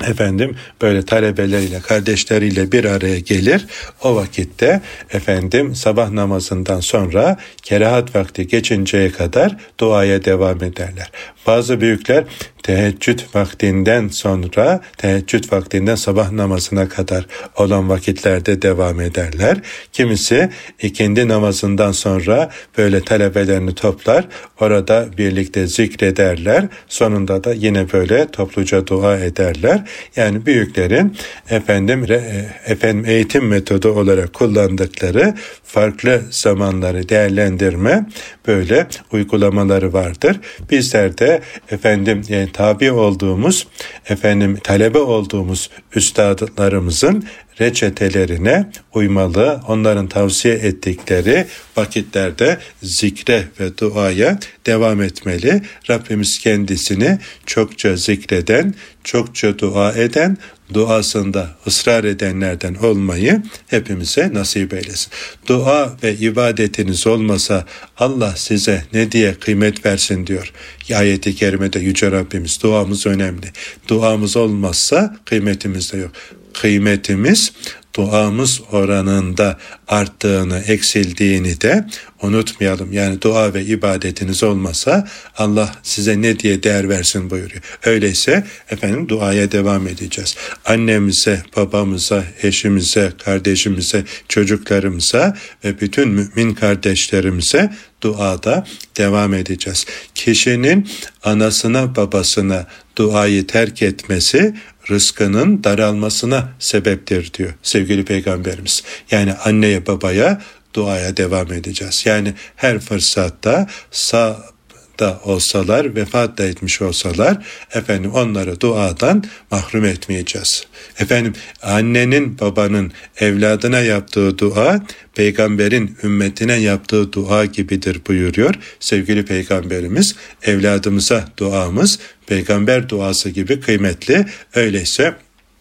efendim 0.00 0.56
böyle 0.82 1.04
talebeleriyle 1.04 1.80
kardeşleriyle 1.80 2.72
bir 2.72 2.84
araya 2.84 3.18
gelir. 3.18 3.66
O 4.02 4.16
vakitte 4.16 4.80
efendim 5.10 5.74
sabah 5.74 6.10
namazından 6.10 6.80
sonra 6.80 7.36
kerahat 7.62 8.16
vakti 8.16 8.46
geçinceye 8.46 9.10
kadar 9.10 9.56
duaya 9.80 10.24
devam 10.24 10.64
ederler. 10.64 11.10
Bazı 11.46 11.80
büyükler 11.80 12.24
teheccüd 12.62 13.20
vaktinden 13.34 14.08
sonra 14.08 14.80
teheccüd 14.96 15.52
vaktinden 15.52 15.94
sabah 15.94 16.32
namazına 16.32 16.88
kadar 16.88 17.26
olan 17.56 17.88
vakitlerde 17.88 18.62
devam 18.62 19.00
ederler. 19.00 19.56
Kimisi 19.92 20.50
ikindi 20.82 21.28
namazından 21.28 21.92
sonra 21.92 22.50
böyle 22.78 23.00
talebelerini 23.00 23.74
toplar. 23.74 24.24
Orada 24.60 25.08
birlikte 25.18 25.66
zikrederler. 25.66 26.66
Sonunda 26.88 27.44
da 27.44 27.54
yine 27.54 27.92
böyle 27.92 28.26
topluca 28.26 28.86
dua 28.86 29.18
ederler. 29.18 29.82
Yani 30.16 30.46
büyüklerin 30.46 31.16
efendim 31.50 32.06
e, 32.10 32.46
efendim 32.66 33.04
eğitim 33.06 33.48
metodu 33.48 33.88
olarak 33.88 34.32
kullandıkları 34.34 35.34
farklı 35.64 36.22
zamanları 36.30 37.08
değerlendirme 37.08 38.06
böyle 38.46 38.86
uygulamaları 39.12 39.92
vardır. 39.92 40.40
Bizler 40.70 41.18
de 41.18 41.33
efendim 41.70 42.22
yani 42.28 42.52
tabi 42.52 42.92
olduğumuz 42.92 43.66
efendim 44.08 44.58
talebe 44.64 44.98
olduğumuz 44.98 45.70
üstadlarımızın 45.94 47.24
reçetelerine 47.60 48.70
uymalı, 48.94 49.60
onların 49.68 50.06
tavsiye 50.06 50.54
ettikleri 50.54 51.46
vakitlerde 51.76 52.58
zikre 52.82 53.44
ve 53.60 53.78
duaya 53.78 54.38
devam 54.66 55.02
etmeli. 55.02 55.62
Rabbimiz 55.90 56.38
kendisini 56.38 57.18
çokça 57.46 57.96
zikreden, 57.96 58.74
çokça 59.04 59.58
dua 59.58 59.92
eden, 59.92 60.36
duasında 60.74 61.50
ısrar 61.66 62.04
edenlerden 62.04 62.74
olmayı 62.74 63.42
hepimize 63.66 64.34
nasip 64.34 64.74
eylesin. 64.74 65.12
Dua 65.48 65.96
ve 66.02 66.14
ibadetiniz 66.14 67.06
olmasa 67.06 67.66
Allah 67.98 68.34
size 68.36 68.84
ne 68.92 69.12
diye 69.12 69.34
kıymet 69.34 69.86
versin 69.86 70.26
diyor. 70.26 70.52
Ayeti 70.94 71.34
kerimede 71.34 71.78
Yüce 71.78 72.10
Rabbimiz 72.10 72.62
duamız 72.62 73.06
önemli. 73.06 73.46
Duamız 73.88 74.36
olmazsa 74.36 75.16
kıymetimiz 75.24 75.92
de 75.92 75.96
yok 75.96 76.12
kıymetimiz 76.54 77.52
duamız 77.96 78.60
oranında 78.72 79.58
arttığını, 79.88 80.58
eksildiğini 80.58 81.60
de 81.60 81.86
unutmayalım. 82.22 82.92
Yani 82.92 83.22
dua 83.22 83.54
ve 83.54 83.64
ibadetiniz 83.64 84.42
olmasa 84.42 85.08
Allah 85.38 85.74
size 85.82 86.22
ne 86.22 86.38
diye 86.38 86.62
değer 86.62 86.88
versin 86.88 87.30
buyuruyor. 87.30 87.62
Öyleyse 87.84 88.44
efendim 88.70 89.08
duaya 89.08 89.52
devam 89.52 89.88
edeceğiz. 89.88 90.36
Annemize, 90.64 91.42
babamıza, 91.56 92.24
eşimize, 92.42 93.12
kardeşimize, 93.24 94.04
çocuklarımıza 94.28 95.36
ve 95.64 95.80
bütün 95.80 96.08
mümin 96.08 96.54
kardeşlerimize 96.54 97.70
duada 98.00 98.66
devam 98.96 99.34
edeceğiz. 99.34 99.86
Kişinin 100.14 100.88
anasına 101.24 101.96
babasına 101.96 102.66
duayı 102.96 103.46
terk 103.46 103.82
etmesi 103.82 104.54
rızkının 104.90 105.64
daralmasına 105.64 106.52
sebeptir 106.58 107.34
diyor 107.34 107.54
sevgili 107.62 108.04
peygamberimiz. 108.04 108.82
Yani 109.10 109.32
anneye 109.32 109.86
babaya 109.86 110.42
duaya 110.74 111.16
devam 111.16 111.52
edeceğiz. 111.52 112.02
Yani 112.06 112.34
her 112.56 112.78
fırsatta 112.78 113.66
sağ 113.90 114.54
da 114.98 115.20
olsalar, 115.24 115.96
vefat 115.96 116.38
da 116.38 116.44
etmiş 116.44 116.82
olsalar 116.82 117.46
efendim 117.74 118.10
onları 118.12 118.60
duadan 118.60 119.24
mahrum 119.50 119.84
etmeyeceğiz. 119.84 120.66
Efendim 120.98 121.32
annenin 121.62 122.38
babanın 122.38 122.92
evladına 123.20 123.80
yaptığı 123.80 124.38
dua 124.38 124.80
peygamberin 125.14 125.96
ümmetine 126.04 126.54
yaptığı 126.54 127.12
dua 127.12 127.44
gibidir 127.44 128.00
buyuruyor 128.08 128.54
sevgili 128.80 129.24
peygamberimiz. 129.24 130.16
Evladımıza 130.42 131.28
duamız 131.36 131.98
peygamber 132.26 132.88
duası 132.88 133.30
gibi 133.30 133.60
kıymetli. 133.60 134.26
Öyleyse 134.54 135.14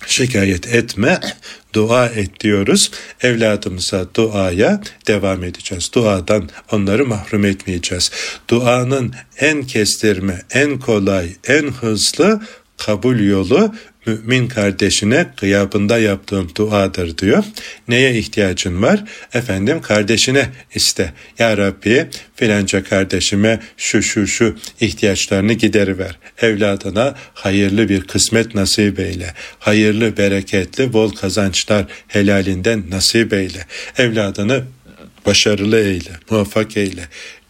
şikayet 0.08 0.68
etme, 0.68 1.20
dua 1.74 2.06
et 2.06 2.40
diyoruz. 2.40 2.92
Evladımıza 3.22 4.06
duaya 4.16 4.82
devam 5.08 5.44
edeceğiz. 5.44 5.90
Duadan 5.94 6.50
onları 6.72 7.06
mahrum 7.06 7.46
etmeyeceğiz. 7.46 8.12
Duanın 8.50 9.14
en 9.40 9.64
kestirme, 9.64 10.42
en 10.52 10.80
kolay, 10.80 11.30
en 11.48 11.68
hızlı 11.68 12.42
kabul 12.78 13.20
yolu 13.20 13.76
mümin 14.06 14.48
kardeşine 14.48 15.26
gıyabında 15.38 15.98
yaptığım 15.98 16.56
duadır 16.56 17.18
diyor. 17.18 17.44
Neye 17.88 18.18
ihtiyacın 18.18 18.82
var? 18.82 19.04
Efendim 19.34 19.82
kardeşine 19.82 20.50
iste. 20.76 21.14
Ya 21.40 21.58
Rabbi 21.58 22.06
filanca 22.36 22.84
kardeşime 22.84 23.60
şu 23.78 24.04
şu 24.04 24.28
şu 24.28 24.56
ihtiyaçlarını 24.82 25.54
gideriver. 25.54 26.18
Evladına 26.42 27.16
hayırlı 27.34 27.90
bir 27.90 28.02
kısmet 28.02 28.56
nasip 28.56 29.00
eyle. 29.00 29.34
Hayırlı, 29.60 30.18
bereketli, 30.18 30.94
bol 30.94 31.12
kazançlar 31.12 31.86
helalinden 32.08 32.84
nasip 32.90 33.34
eyle. 33.34 33.66
Evladını 33.98 34.64
başarılı 35.26 35.80
eyle, 35.80 36.12
muvaffak 36.30 36.78
eyle 36.78 37.02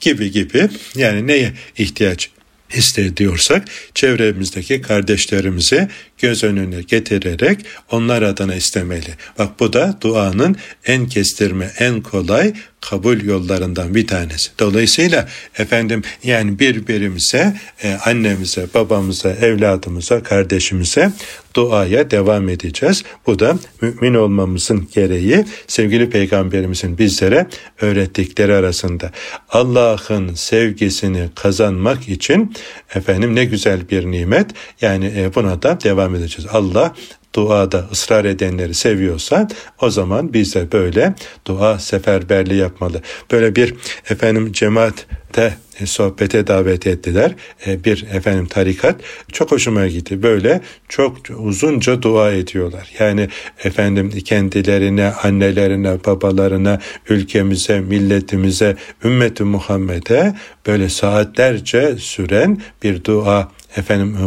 gibi 0.03 0.31
gibi 0.31 0.69
yani 0.95 1.27
neye 1.27 1.53
ihtiyaç 1.77 2.29
hissediyorsak 2.73 3.65
çevremizdeki 3.95 4.81
kardeşlerimize 4.81 5.89
göz 6.17 6.43
önüne 6.43 6.81
getirerek 6.81 7.59
onlar 7.91 8.21
adına 8.21 8.55
istemeli. 8.55 9.09
Bak 9.39 9.59
bu 9.59 9.73
da 9.73 9.97
duanın 10.01 10.55
en 10.85 11.07
kestirme, 11.07 11.71
en 11.79 12.01
kolay 12.01 12.53
kabul 12.81 13.21
yollarından 13.21 13.95
bir 13.95 14.07
tanesi. 14.07 14.51
Dolayısıyla 14.59 15.27
efendim 15.57 16.03
yani 16.23 16.59
birbirimize, 16.59 17.57
e, 17.83 17.93
annemize, 17.93 18.67
babamıza, 18.73 19.29
evladımıza, 19.29 20.23
kardeşimize 20.23 21.11
duaya 21.55 22.11
devam 22.11 22.49
edeceğiz. 22.49 23.03
Bu 23.27 23.39
da 23.39 23.57
mümin 23.81 24.13
olmamızın 24.13 24.87
gereği 24.93 25.45
sevgili 25.67 26.09
peygamberimizin 26.09 26.97
bizlere 26.97 27.47
öğrettikleri 27.81 28.53
arasında. 28.53 29.11
Allah'ın 29.49 30.33
sevgisini 30.33 31.29
kazanmak 31.35 32.09
için 32.09 32.53
efendim 32.95 33.35
ne 33.35 33.45
güzel 33.45 33.89
bir 33.89 34.05
nimet. 34.05 34.51
Yani 34.81 35.11
e, 35.17 35.35
buna 35.35 35.61
da 35.61 35.79
devam 35.83 36.15
edeceğiz. 36.15 36.51
Allah 36.53 36.93
duada 37.35 37.87
ısrar 37.91 38.25
edenleri 38.25 38.73
seviyorsa 38.73 39.47
o 39.81 39.89
zaman 39.89 40.33
biz 40.33 40.55
de 40.55 40.71
böyle 40.71 41.15
dua 41.47 41.79
seferberliği 41.79 42.59
yapmalı. 42.59 43.01
Böyle 43.31 43.55
bir 43.55 43.75
efendim 44.09 44.51
cemaatte 44.51 45.53
e, 45.79 45.85
sohbete 45.85 46.47
davet 46.47 46.87
ettiler. 46.87 47.35
E, 47.67 47.83
bir 47.83 48.05
efendim 48.13 48.45
tarikat 48.45 48.95
çok 49.31 49.51
hoşuma 49.51 49.87
gitti. 49.87 50.23
Böyle 50.23 50.61
çok 50.89 51.17
uzunca 51.37 52.01
dua 52.01 52.31
ediyorlar. 52.31 52.91
Yani 52.99 53.29
efendim 53.63 54.11
kendilerine, 54.11 55.13
annelerine, 55.23 55.97
babalarına, 56.05 56.79
ülkemize, 57.09 57.79
milletimize, 57.79 58.75
ümmeti 59.03 59.43
Muhammed'e 59.43 60.35
böyle 60.67 60.89
saatlerce 60.89 61.95
süren 61.97 62.61
bir 62.83 63.03
dua 63.03 63.51
efendim 63.77 64.17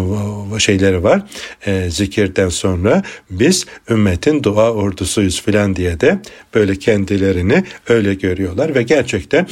şeyleri 0.59 1.03
var 1.03 1.23
e, 1.67 1.91
zikirden 1.91 2.49
sonra 2.49 3.03
biz 3.31 3.67
ümmetin 3.91 4.43
dua 4.43 4.73
ordusuyuz 4.73 5.43
filan 5.43 5.77
diye 5.77 6.01
de 6.01 6.19
böyle 6.55 6.77
kendilerini 6.79 7.65
öyle 7.89 8.15
görüyorlar 8.15 8.75
ve 8.75 8.83
gerçekten 8.83 9.47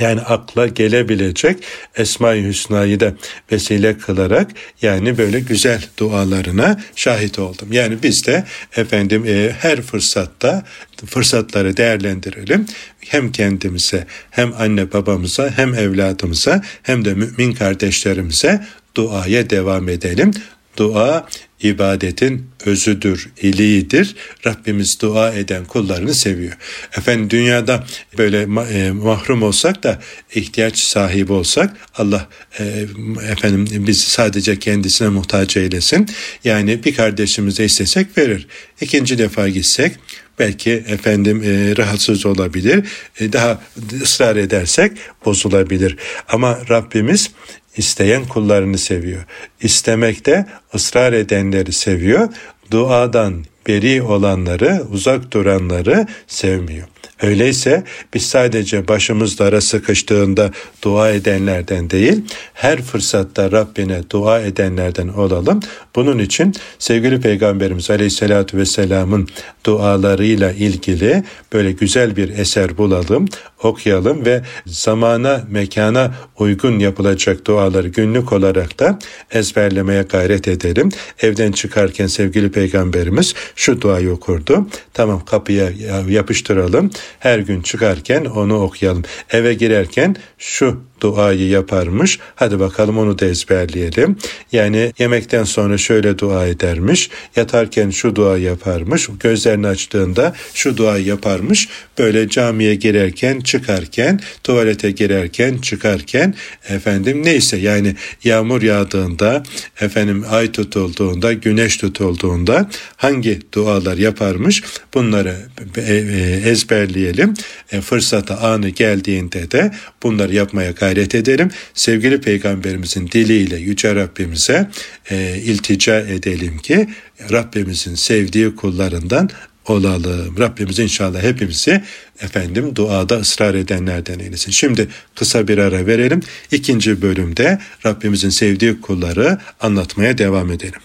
yani 0.00 0.20
akla 0.20 0.66
gelebilecek 0.66 1.56
Esma-i 1.96 2.44
Hüsna'yı 2.44 3.00
da 3.00 3.14
vesile 3.52 3.98
kılarak 3.98 4.50
yani 4.82 5.18
böyle 5.18 5.40
güzel 5.40 5.84
dualarına 5.98 6.80
şahit 6.96 7.38
oldum. 7.38 7.68
Yani 7.72 8.02
biz 8.02 8.26
de 8.26 8.44
efendim 8.76 9.24
e, 9.26 9.52
her 9.60 9.82
fırsatta 9.82 10.64
fırsatları 11.06 11.76
değerlendirelim. 11.76 12.66
Hem 13.00 13.32
kendimize 13.32 14.06
hem 14.30 14.52
anne 14.58 14.92
babamıza 14.92 15.50
hem 15.56 15.74
evladımıza 15.74 16.62
hem 16.82 17.04
de 17.04 17.14
mümin 17.14 17.52
kardeşlerimize 17.52 18.64
duaya 18.96 19.50
devam 19.50 19.88
edelim. 19.88 20.30
Dua 20.76 21.28
ibadetin 21.62 22.46
özüdür, 22.64 23.28
iliğidir. 23.42 24.16
Rabbimiz 24.46 25.00
dua 25.00 25.32
eden 25.32 25.64
kullarını 25.64 26.14
seviyor. 26.14 26.56
Efendim 26.98 27.30
dünyada 27.30 27.86
böyle 28.18 28.42
e, 28.72 28.90
mahrum 28.90 29.42
olsak 29.42 29.82
da 29.82 30.00
ihtiyaç 30.34 30.78
sahibi 30.78 31.32
olsak 31.32 31.76
Allah 31.94 32.28
e, 32.58 32.86
efendim 33.30 33.86
bizi 33.86 34.10
sadece 34.10 34.58
kendisine 34.58 35.08
muhtaç 35.08 35.56
eylesin. 35.56 36.06
Yani 36.44 36.84
bir 36.84 36.94
kardeşimize 36.94 37.64
istesek 37.64 38.18
verir. 38.18 38.46
İkinci 38.80 39.18
defa 39.18 39.48
gitsek 39.48 39.92
belki 40.38 40.72
efendim 40.72 41.42
e, 41.44 41.76
rahatsız 41.76 42.26
olabilir. 42.26 42.88
E, 43.20 43.32
daha 43.32 43.60
ısrar 44.02 44.36
edersek 44.36 44.92
bozulabilir. 45.24 45.96
Ama 46.28 46.58
Rabbimiz 46.70 47.30
isteyen 47.76 48.24
kullarını 48.24 48.78
seviyor. 48.78 49.24
İstemekte 49.60 50.46
ısrar 50.74 51.12
edenleri 51.12 51.72
seviyor. 51.72 52.28
Duadan 52.70 53.44
beri 53.66 54.02
olanları, 54.02 54.82
uzak 54.90 55.32
duranları 55.32 56.06
sevmiyor. 56.26 56.88
Öyleyse 57.24 57.84
biz 58.14 58.26
sadece 58.26 58.88
başımız 58.88 59.38
dara 59.38 59.60
sıkıştığında 59.60 60.50
dua 60.82 61.10
edenlerden 61.10 61.90
değil, 61.90 62.24
her 62.54 62.82
fırsatta 62.82 63.52
Rabbine 63.52 64.00
dua 64.10 64.40
edenlerden 64.40 65.08
olalım. 65.08 65.60
Bunun 65.96 66.18
için 66.18 66.54
sevgili 66.78 67.20
Peygamberimiz 67.20 67.90
Aleyhisselatü 67.90 68.58
Vesselam'ın 68.58 69.28
dualarıyla 69.66 70.52
ilgili 70.52 71.24
böyle 71.52 71.72
güzel 71.72 72.16
bir 72.16 72.28
eser 72.38 72.78
bulalım, 72.78 73.28
okuyalım 73.62 74.24
ve 74.24 74.42
zamana, 74.66 75.44
mekana 75.50 76.14
uygun 76.38 76.78
yapılacak 76.78 77.46
duaları 77.46 77.88
günlük 77.88 78.32
olarak 78.32 78.78
da 78.80 78.98
ezberlemeye 79.30 80.02
gayret 80.02 80.48
edelim. 80.48 80.88
Evden 81.22 81.52
çıkarken 81.52 82.06
sevgili 82.06 82.50
Peygamberimiz 82.50 83.34
şu 83.56 83.80
duayı 83.80 84.10
okurdu. 84.10 84.66
Tamam 84.94 85.24
kapıya 85.24 85.70
yapıştıralım. 86.08 86.90
Her 87.18 87.38
gün 87.38 87.62
çıkarken 87.62 88.24
onu 88.24 88.62
okuyalım. 88.62 89.02
Eve 89.30 89.54
girerken 89.54 90.16
şu 90.38 90.84
duayı 91.00 91.48
yaparmış. 91.48 92.18
Hadi 92.34 92.60
bakalım 92.60 92.98
onu 92.98 93.18
da 93.18 93.26
ezberleyelim. 93.26 94.16
Yani 94.52 94.92
yemekten 94.98 95.44
sonra 95.44 95.78
şöyle 95.78 96.18
dua 96.18 96.46
edermiş. 96.46 97.10
Yatarken 97.36 97.90
şu 97.90 98.16
dua 98.16 98.38
yaparmış. 98.38 99.08
Gözlerini 99.20 99.66
açtığında 99.66 100.34
şu 100.54 100.76
dua 100.76 100.98
yaparmış. 100.98 101.68
Böyle 101.98 102.28
camiye 102.28 102.74
girerken, 102.74 103.40
çıkarken, 103.40 104.20
tuvalete 104.44 104.90
girerken, 104.90 105.58
çıkarken 105.58 106.34
efendim 106.68 107.24
neyse 107.24 107.56
yani 107.56 107.94
yağmur 108.24 108.62
yağdığında, 108.62 109.42
efendim 109.80 110.24
ay 110.30 110.52
tutulduğunda, 110.52 111.32
güneş 111.32 111.76
tutulduğunda 111.76 112.70
hangi 112.96 113.40
dualar 113.52 113.96
yaparmış? 113.96 114.62
Bunları 114.94 115.36
e, 115.76 115.94
e, 115.94 116.50
ezberleyelim. 116.50 117.34
E, 117.72 117.80
fırsata 117.80 118.38
anı 118.38 118.68
geldiğinde 118.68 119.50
de 119.50 119.72
bunları 120.02 120.34
yapmaya 120.34 120.74
gayret 120.94 121.14
edelim. 121.14 121.50
Sevgili 121.74 122.20
Peygamberimizin 122.20 123.06
diliyle 123.06 123.56
Yüce 123.56 123.94
Rabbimize 123.94 124.70
e, 125.10 125.36
iltica 125.44 126.00
edelim 126.00 126.58
ki 126.58 126.88
Rabbimizin 127.32 127.94
sevdiği 127.94 128.56
kullarından 128.56 129.30
olalım. 129.66 130.38
Rabbimiz 130.38 130.78
inşallah 130.78 131.22
hepimizi 131.22 131.82
efendim 132.20 132.76
duada 132.76 133.16
ısrar 133.16 133.54
edenlerden 133.54 134.18
eylesin. 134.18 134.50
Şimdi 134.50 134.88
kısa 135.14 135.48
bir 135.48 135.58
ara 135.58 135.86
verelim. 135.86 136.20
İkinci 136.50 137.02
bölümde 137.02 137.58
Rabbimizin 137.86 138.30
sevdiği 138.30 138.80
kulları 138.80 139.38
anlatmaya 139.60 140.18
devam 140.18 140.52
edelim. 140.52 140.80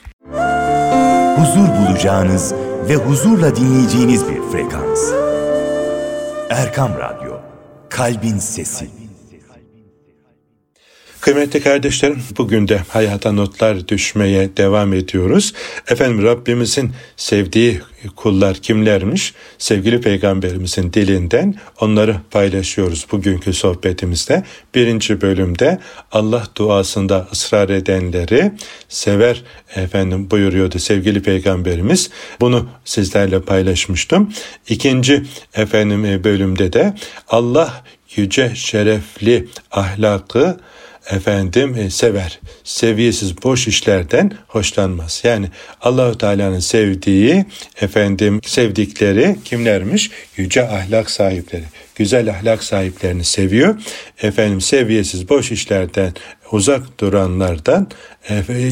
Huzur 1.35 1.67
bulacağınız 1.77 2.53
ve 2.89 2.95
huzurla 2.95 3.55
dinleyeceğiniz 3.55 4.23
bir 4.29 4.51
frekans. 4.51 4.99
Erkam 6.49 6.91
Radyo, 6.99 7.33
Kalbin 7.89 8.37
Sesi. 8.37 8.98
Kıymetli 11.21 11.61
kardeşlerim 11.61 12.23
bugün 12.37 12.67
de 12.67 12.81
hayata 12.87 13.31
notlar 13.31 13.87
düşmeye 13.87 14.57
devam 14.57 14.93
ediyoruz. 14.93 15.53
Efendim 15.87 16.23
Rabbimizin 16.23 16.91
sevdiği 17.17 17.81
kullar 18.15 18.57
kimlermiş? 18.57 19.33
Sevgili 19.57 20.01
peygamberimizin 20.01 20.93
dilinden 20.93 21.55
onları 21.79 22.15
paylaşıyoruz 22.31 23.05
bugünkü 23.11 23.53
sohbetimizde. 23.53 24.43
Birinci 24.75 25.21
bölümde 25.21 25.79
Allah 26.11 26.43
duasında 26.55 27.27
ısrar 27.31 27.69
edenleri 27.69 28.51
sever 28.89 29.43
efendim 29.75 30.31
buyuruyordu 30.31 30.79
sevgili 30.79 31.21
peygamberimiz. 31.21 32.09
Bunu 32.41 32.69
sizlerle 32.85 33.41
paylaşmıştım. 33.41 34.33
İkinci 34.69 35.23
efendim 35.53 36.23
bölümde 36.23 36.73
de 36.73 36.93
Allah 37.27 37.83
yüce 38.15 38.51
şerefli 38.55 39.47
ahlakı 39.71 40.57
efendim 41.09 41.75
e, 41.75 41.89
sever. 41.89 42.39
Seviyesiz 42.63 43.43
boş 43.43 43.67
işlerden 43.67 44.31
hoşlanmaz. 44.47 45.21
Yani 45.23 45.47
Allahu 45.81 46.17
Teala'nın 46.17 46.59
sevdiği 46.59 47.45
efendim 47.81 48.41
sevdikleri 48.45 49.35
kimlermiş? 49.45 50.11
Yüce 50.37 50.67
ahlak 50.67 51.11
sahipleri. 51.11 51.63
Güzel 51.99 52.29
ahlak 52.29 52.63
sahiplerini 52.63 53.23
seviyor. 53.23 53.75
Efendim 54.21 54.61
seviyesiz 54.61 55.29
boş 55.29 55.51
işlerden 55.51 56.13
uzak 56.51 56.99
duranlardan, 56.99 57.87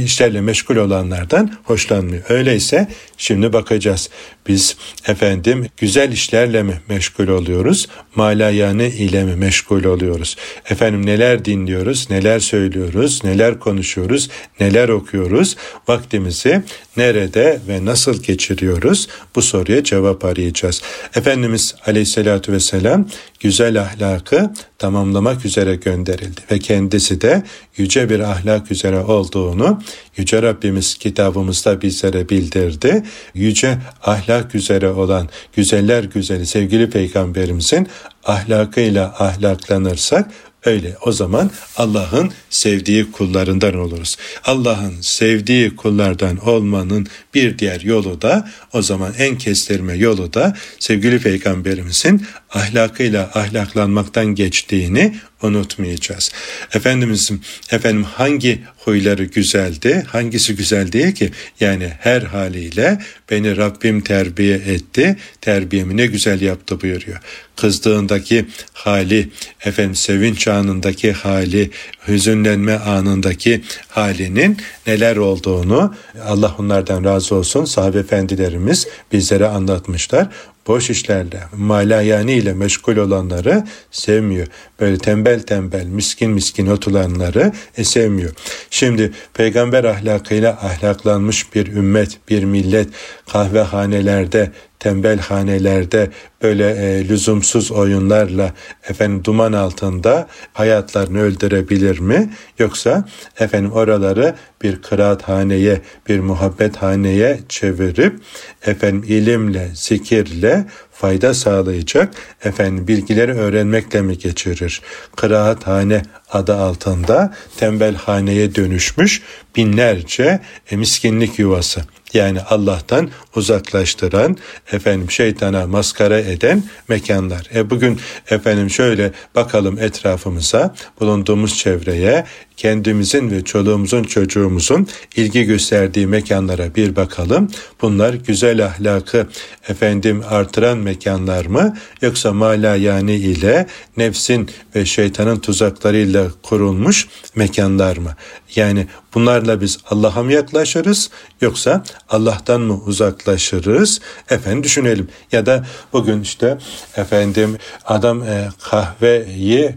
işlerle 0.03 0.41
meşgul 0.41 0.75
olanlardan 0.75 1.57
hoşlanmıyor. 1.63 2.23
Öyleyse 2.29 2.87
şimdi 3.17 3.53
bakacağız. 3.53 4.09
Biz 4.47 4.77
efendim 5.07 5.67
güzel 5.77 6.11
işlerle 6.11 6.63
mi 6.63 6.81
meşgul 6.89 7.27
oluyoruz? 7.27 7.87
Malayane 8.15 8.87
ile 8.87 9.23
mi 9.23 9.35
meşgul 9.35 9.83
oluyoruz? 9.83 10.35
Efendim 10.69 11.05
neler 11.05 11.45
dinliyoruz, 11.45 12.09
neler 12.09 12.39
söylüyoruz, 12.39 13.23
neler 13.23 13.59
konuşuyoruz, 13.59 14.29
neler 14.59 14.89
okuyoruz? 14.89 15.55
Vaktimizi 15.87 16.61
nerede 16.97 17.59
ve 17.67 17.85
nasıl 17.85 18.23
geçiriyoruz? 18.23 19.07
Bu 19.35 19.41
soruya 19.41 19.83
cevap 19.83 20.25
arayacağız. 20.25 20.81
Efendimiz 21.15 21.75
Aleyhisselatü 21.85 22.51
Vesselam 22.51 23.07
güzel 23.39 23.81
ahlakı 23.81 24.53
tamamlamak 24.77 25.45
üzere 25.45 25.75
gönderildi 25.75 26.41
ve 26.51 26.59
kendisi 26.59 27.21
de 27.21 27.43
yüce 27.77 28.09
bir 28.09 28.19
ahlak 28.19 28.71
üzere 28.71 28.99
olduğunu 28.99 29.81
Yüce 30.17 30.41
Rabbimiz 30.41 30.95
kitabımızda 30.95 31.81
bizlere 31.81 32.29
bildirdi. 32.29 33.03
Yüce 33.33 33.77
ahlak 34.03 34.55
üzere 34.55 34.89
olan 34.89 35.29
güzeller 35.55 36.03
güzeli 36.03 36.45
sevgili 36.45 36.89
peygamberimizin 36.89 37.87
ahlakıyla 38.23 39.15
ahlaklanırsak 39.19 40.31
Öyle 40.67 40.95
o 41.01 41.11
zaman 41.11 41.51
Allah'ın 41.77 42.31
sevdiği 42.49 43.11
kullarından 43.11 43.73
oluruz. 43.73 44.17
Allah'ın 44.43 45.01
sevdiği 45.01 45.75
kullardan 45.75 46.37
olmanın 46.37 47.07
bir 47.33 47.59
diğer 47.59 47.81
yolu 47.81 48.21
da 48.21 48.49
o 48.73 48.81
zaman 48.81 49.13
en 49.17 49.37
kestirme 49.37 49.93
yolu 49.93 50.33
da 50.33 50.57
sevgili 50.79 51.19
peygamberimizin 51.19 52.25
ahlakıyla 52.53 53.31
ahlaklanmaktan 53.33 54.25
geçtiğini 54.25 55.15
unutmayacağız. 55.43 56.31
Efendimizin 56.73 57.41
efendim 57.71 58.03
hangi 58.03 58.61
huyları 58.77 59.23
güzeldi, 59.23 60.03
hangisi 60.07 60.55
güzel 60.55 60.91
değil 60.91 61.11
ki? 61.11 61.31
Yani 61.59 61.93
her 61.99 62.21
haliyle 62.21 62.99
beni 63.31 63.57
Rabbim 63.57 64.01
terbiye 64.01 64.55
etti, 64.55 65.17
terbiyemi 65.41 65.97
ne 65.97 66.05
güzel 66.05 66.41
yaptı 66.41 66.81
buyuruyor. 66.81 67.19
Kızdığındaki 67.55 68.45
hali, 68.73 69.29
efendim 69.65 69.95
sevinç 69.95 70.47
anındaki 70.47 71.11
hali, 71.11 71.71
hüzünlenme 72.07 72.73
anındaki 72.75 73.61
halinin 73.87 74.57
neler 74.87 75.15
olduğunu 75.15 75.95
Allah 76.25 76.55
onlardan 76.59 77.03
razı 77.03 77.35
olsun 77.35 77.65
sahabe 77.65 77.99
efendilerimiz 77.99 78.87
bizlere 79.11 79.47
anlatmışlar 79.47 80.27
boş 80.67 80.89
işlerle, 80.89 81.43
malayani 81.57 82.33
ile 82.33 82.53
meşgul 82.53 82.97
olanları 82.97 83.63
sevmiyor. 83.91 84.47
Böyle 84.79 84.97
tembel 84.97 85.41
tembel, 85.41 85.85
miskin 85.85 86.31
miskin 86.31 86.67
oturanları 86.67 87.51
e, 87.77 87.83
sevmiyor. 87.83 88.31
Şimdi 88.69 89.11
peygamber 89.33 89.83
ahlakıyla 89.83 90.51
ahlaklanmış 90.51 91.55
bir 91.55 91.67
ümmet, 91.67 92.17
bir 92.29 92.43
millet 92.43 92.89
kahvehanelerde, 93.29 94.51
tembel 94.79 95.19
hanelerde 95.19 96.09
böyle 96.41 96.69
e, 96.69 97.07
lüzumsuz 97.07 97.71
oyunlarla 97.71 98.53
efendim 98.89 99.23
duman 99.23 99.53
altında 99.53 100.27
hayatlarını 100.53 101.21
öldürebilir 101.21 101.99
mi? 101.99 102.33
Yoksa 102.59 103.05
efendim 103.39 103.71
oraları 103.71 104.35
bir 104.61 104.81
kıraathaneye, 104.81 105.81
bir 106.07 106.19
muhabbethaneye 106.19 107.39
çevirip 107.49 108.19
efendim 108.65 109.03
ilimle, 109.07 109.71
zikirle 109.73 110.65
fayda 110.91 111.33
sağlayacak 111.33 112.13
efendim 112.43 112.87
bilgileri 112.87 113.33
öğrenmekle 113.33 114.01
mi 114.01 114.17
geçirir? 114.17 114.81
Kıraathane 115.15 116.01
adı 116.31 116.55
altında 116.55 117.33
tembelhaneye 117.57 118.55
dönüşmüş 118.55 119.21
binlerce 119.55 120.39
e, 120.71 120.77
miskinlik 120.77 121.39
yuvası 121.39 121.81
yani 122.13 122.41
Allah'tan 122.41 123.09
uzaklaştıran, 123.35 124.37
efendim 124.71 125.11
şeytana 125.11 125.67
maskara 125.67 126.19
eden 126.19 126.63
mekanlar. 126.87 127.49
E 127.55 127.69
bugün 127.69 127.99
efendim 128.29 128.69
şöyle 128.69 129.11
bakalım 129.35 129.79
etrafımıza, 129.79 130.75
bulunduğumuz 130.99 131.57
çevreye, 131.57 132.25
kendimizin 132.57 133.31
ve 133.31 133.43
çoluğumuzun 133.43 134.03
çocuğumuzun 134.03 134.87
ilgi 135.15 135.43
gösterdiği 135.43 136.07
mekanlara 136.07 136.75
bir 136.75 136.95
bakalım. 136.95 137.51
Bunlar 137.81 138.13
güzel 138.13 138.65
ahlakı 138.65 139.27
efendim 139.69 140.23
artıran 140.29 140.77
mekanlar 140.77 141.45
mı 141.45 141.77
yoksa 142.01 142.33
mala 142.33 142.75
yani 142.75 143.15
ile 143.15 143.67
nefsin 143.97 144.49
ve 144.75 144.85
şeytanın 144.85 145.39
tuzaklarıyla 145.39 146.27
kurulmuş 146.43 147.07
mekanlar 147.35 147.97
mı? 147.97 148.15
Yani 148.55 148.87
bunlarla 149.13 149.61
biz 149.61 149.77
Allah'a 149.89 150.23
mı 150.23 150.33
yaklaşırız 150.33 151.09
yoksa 151.41 151.83
Allah'tan 152.09 152.61
mı 152.61 152.81
uzaklaşırız? 152.85 154.01
Efendim 154.29 154.63
düşünelim. 154.63 155.07
Ya 155.31 155.45
da 155.45 155.65
bugün 155.93 156.21
işte 156.21 156.57
efendim 156.95 157.57
adam 157.85 158.23
e, 158.23 158.49
kahveyi 158.63 159.75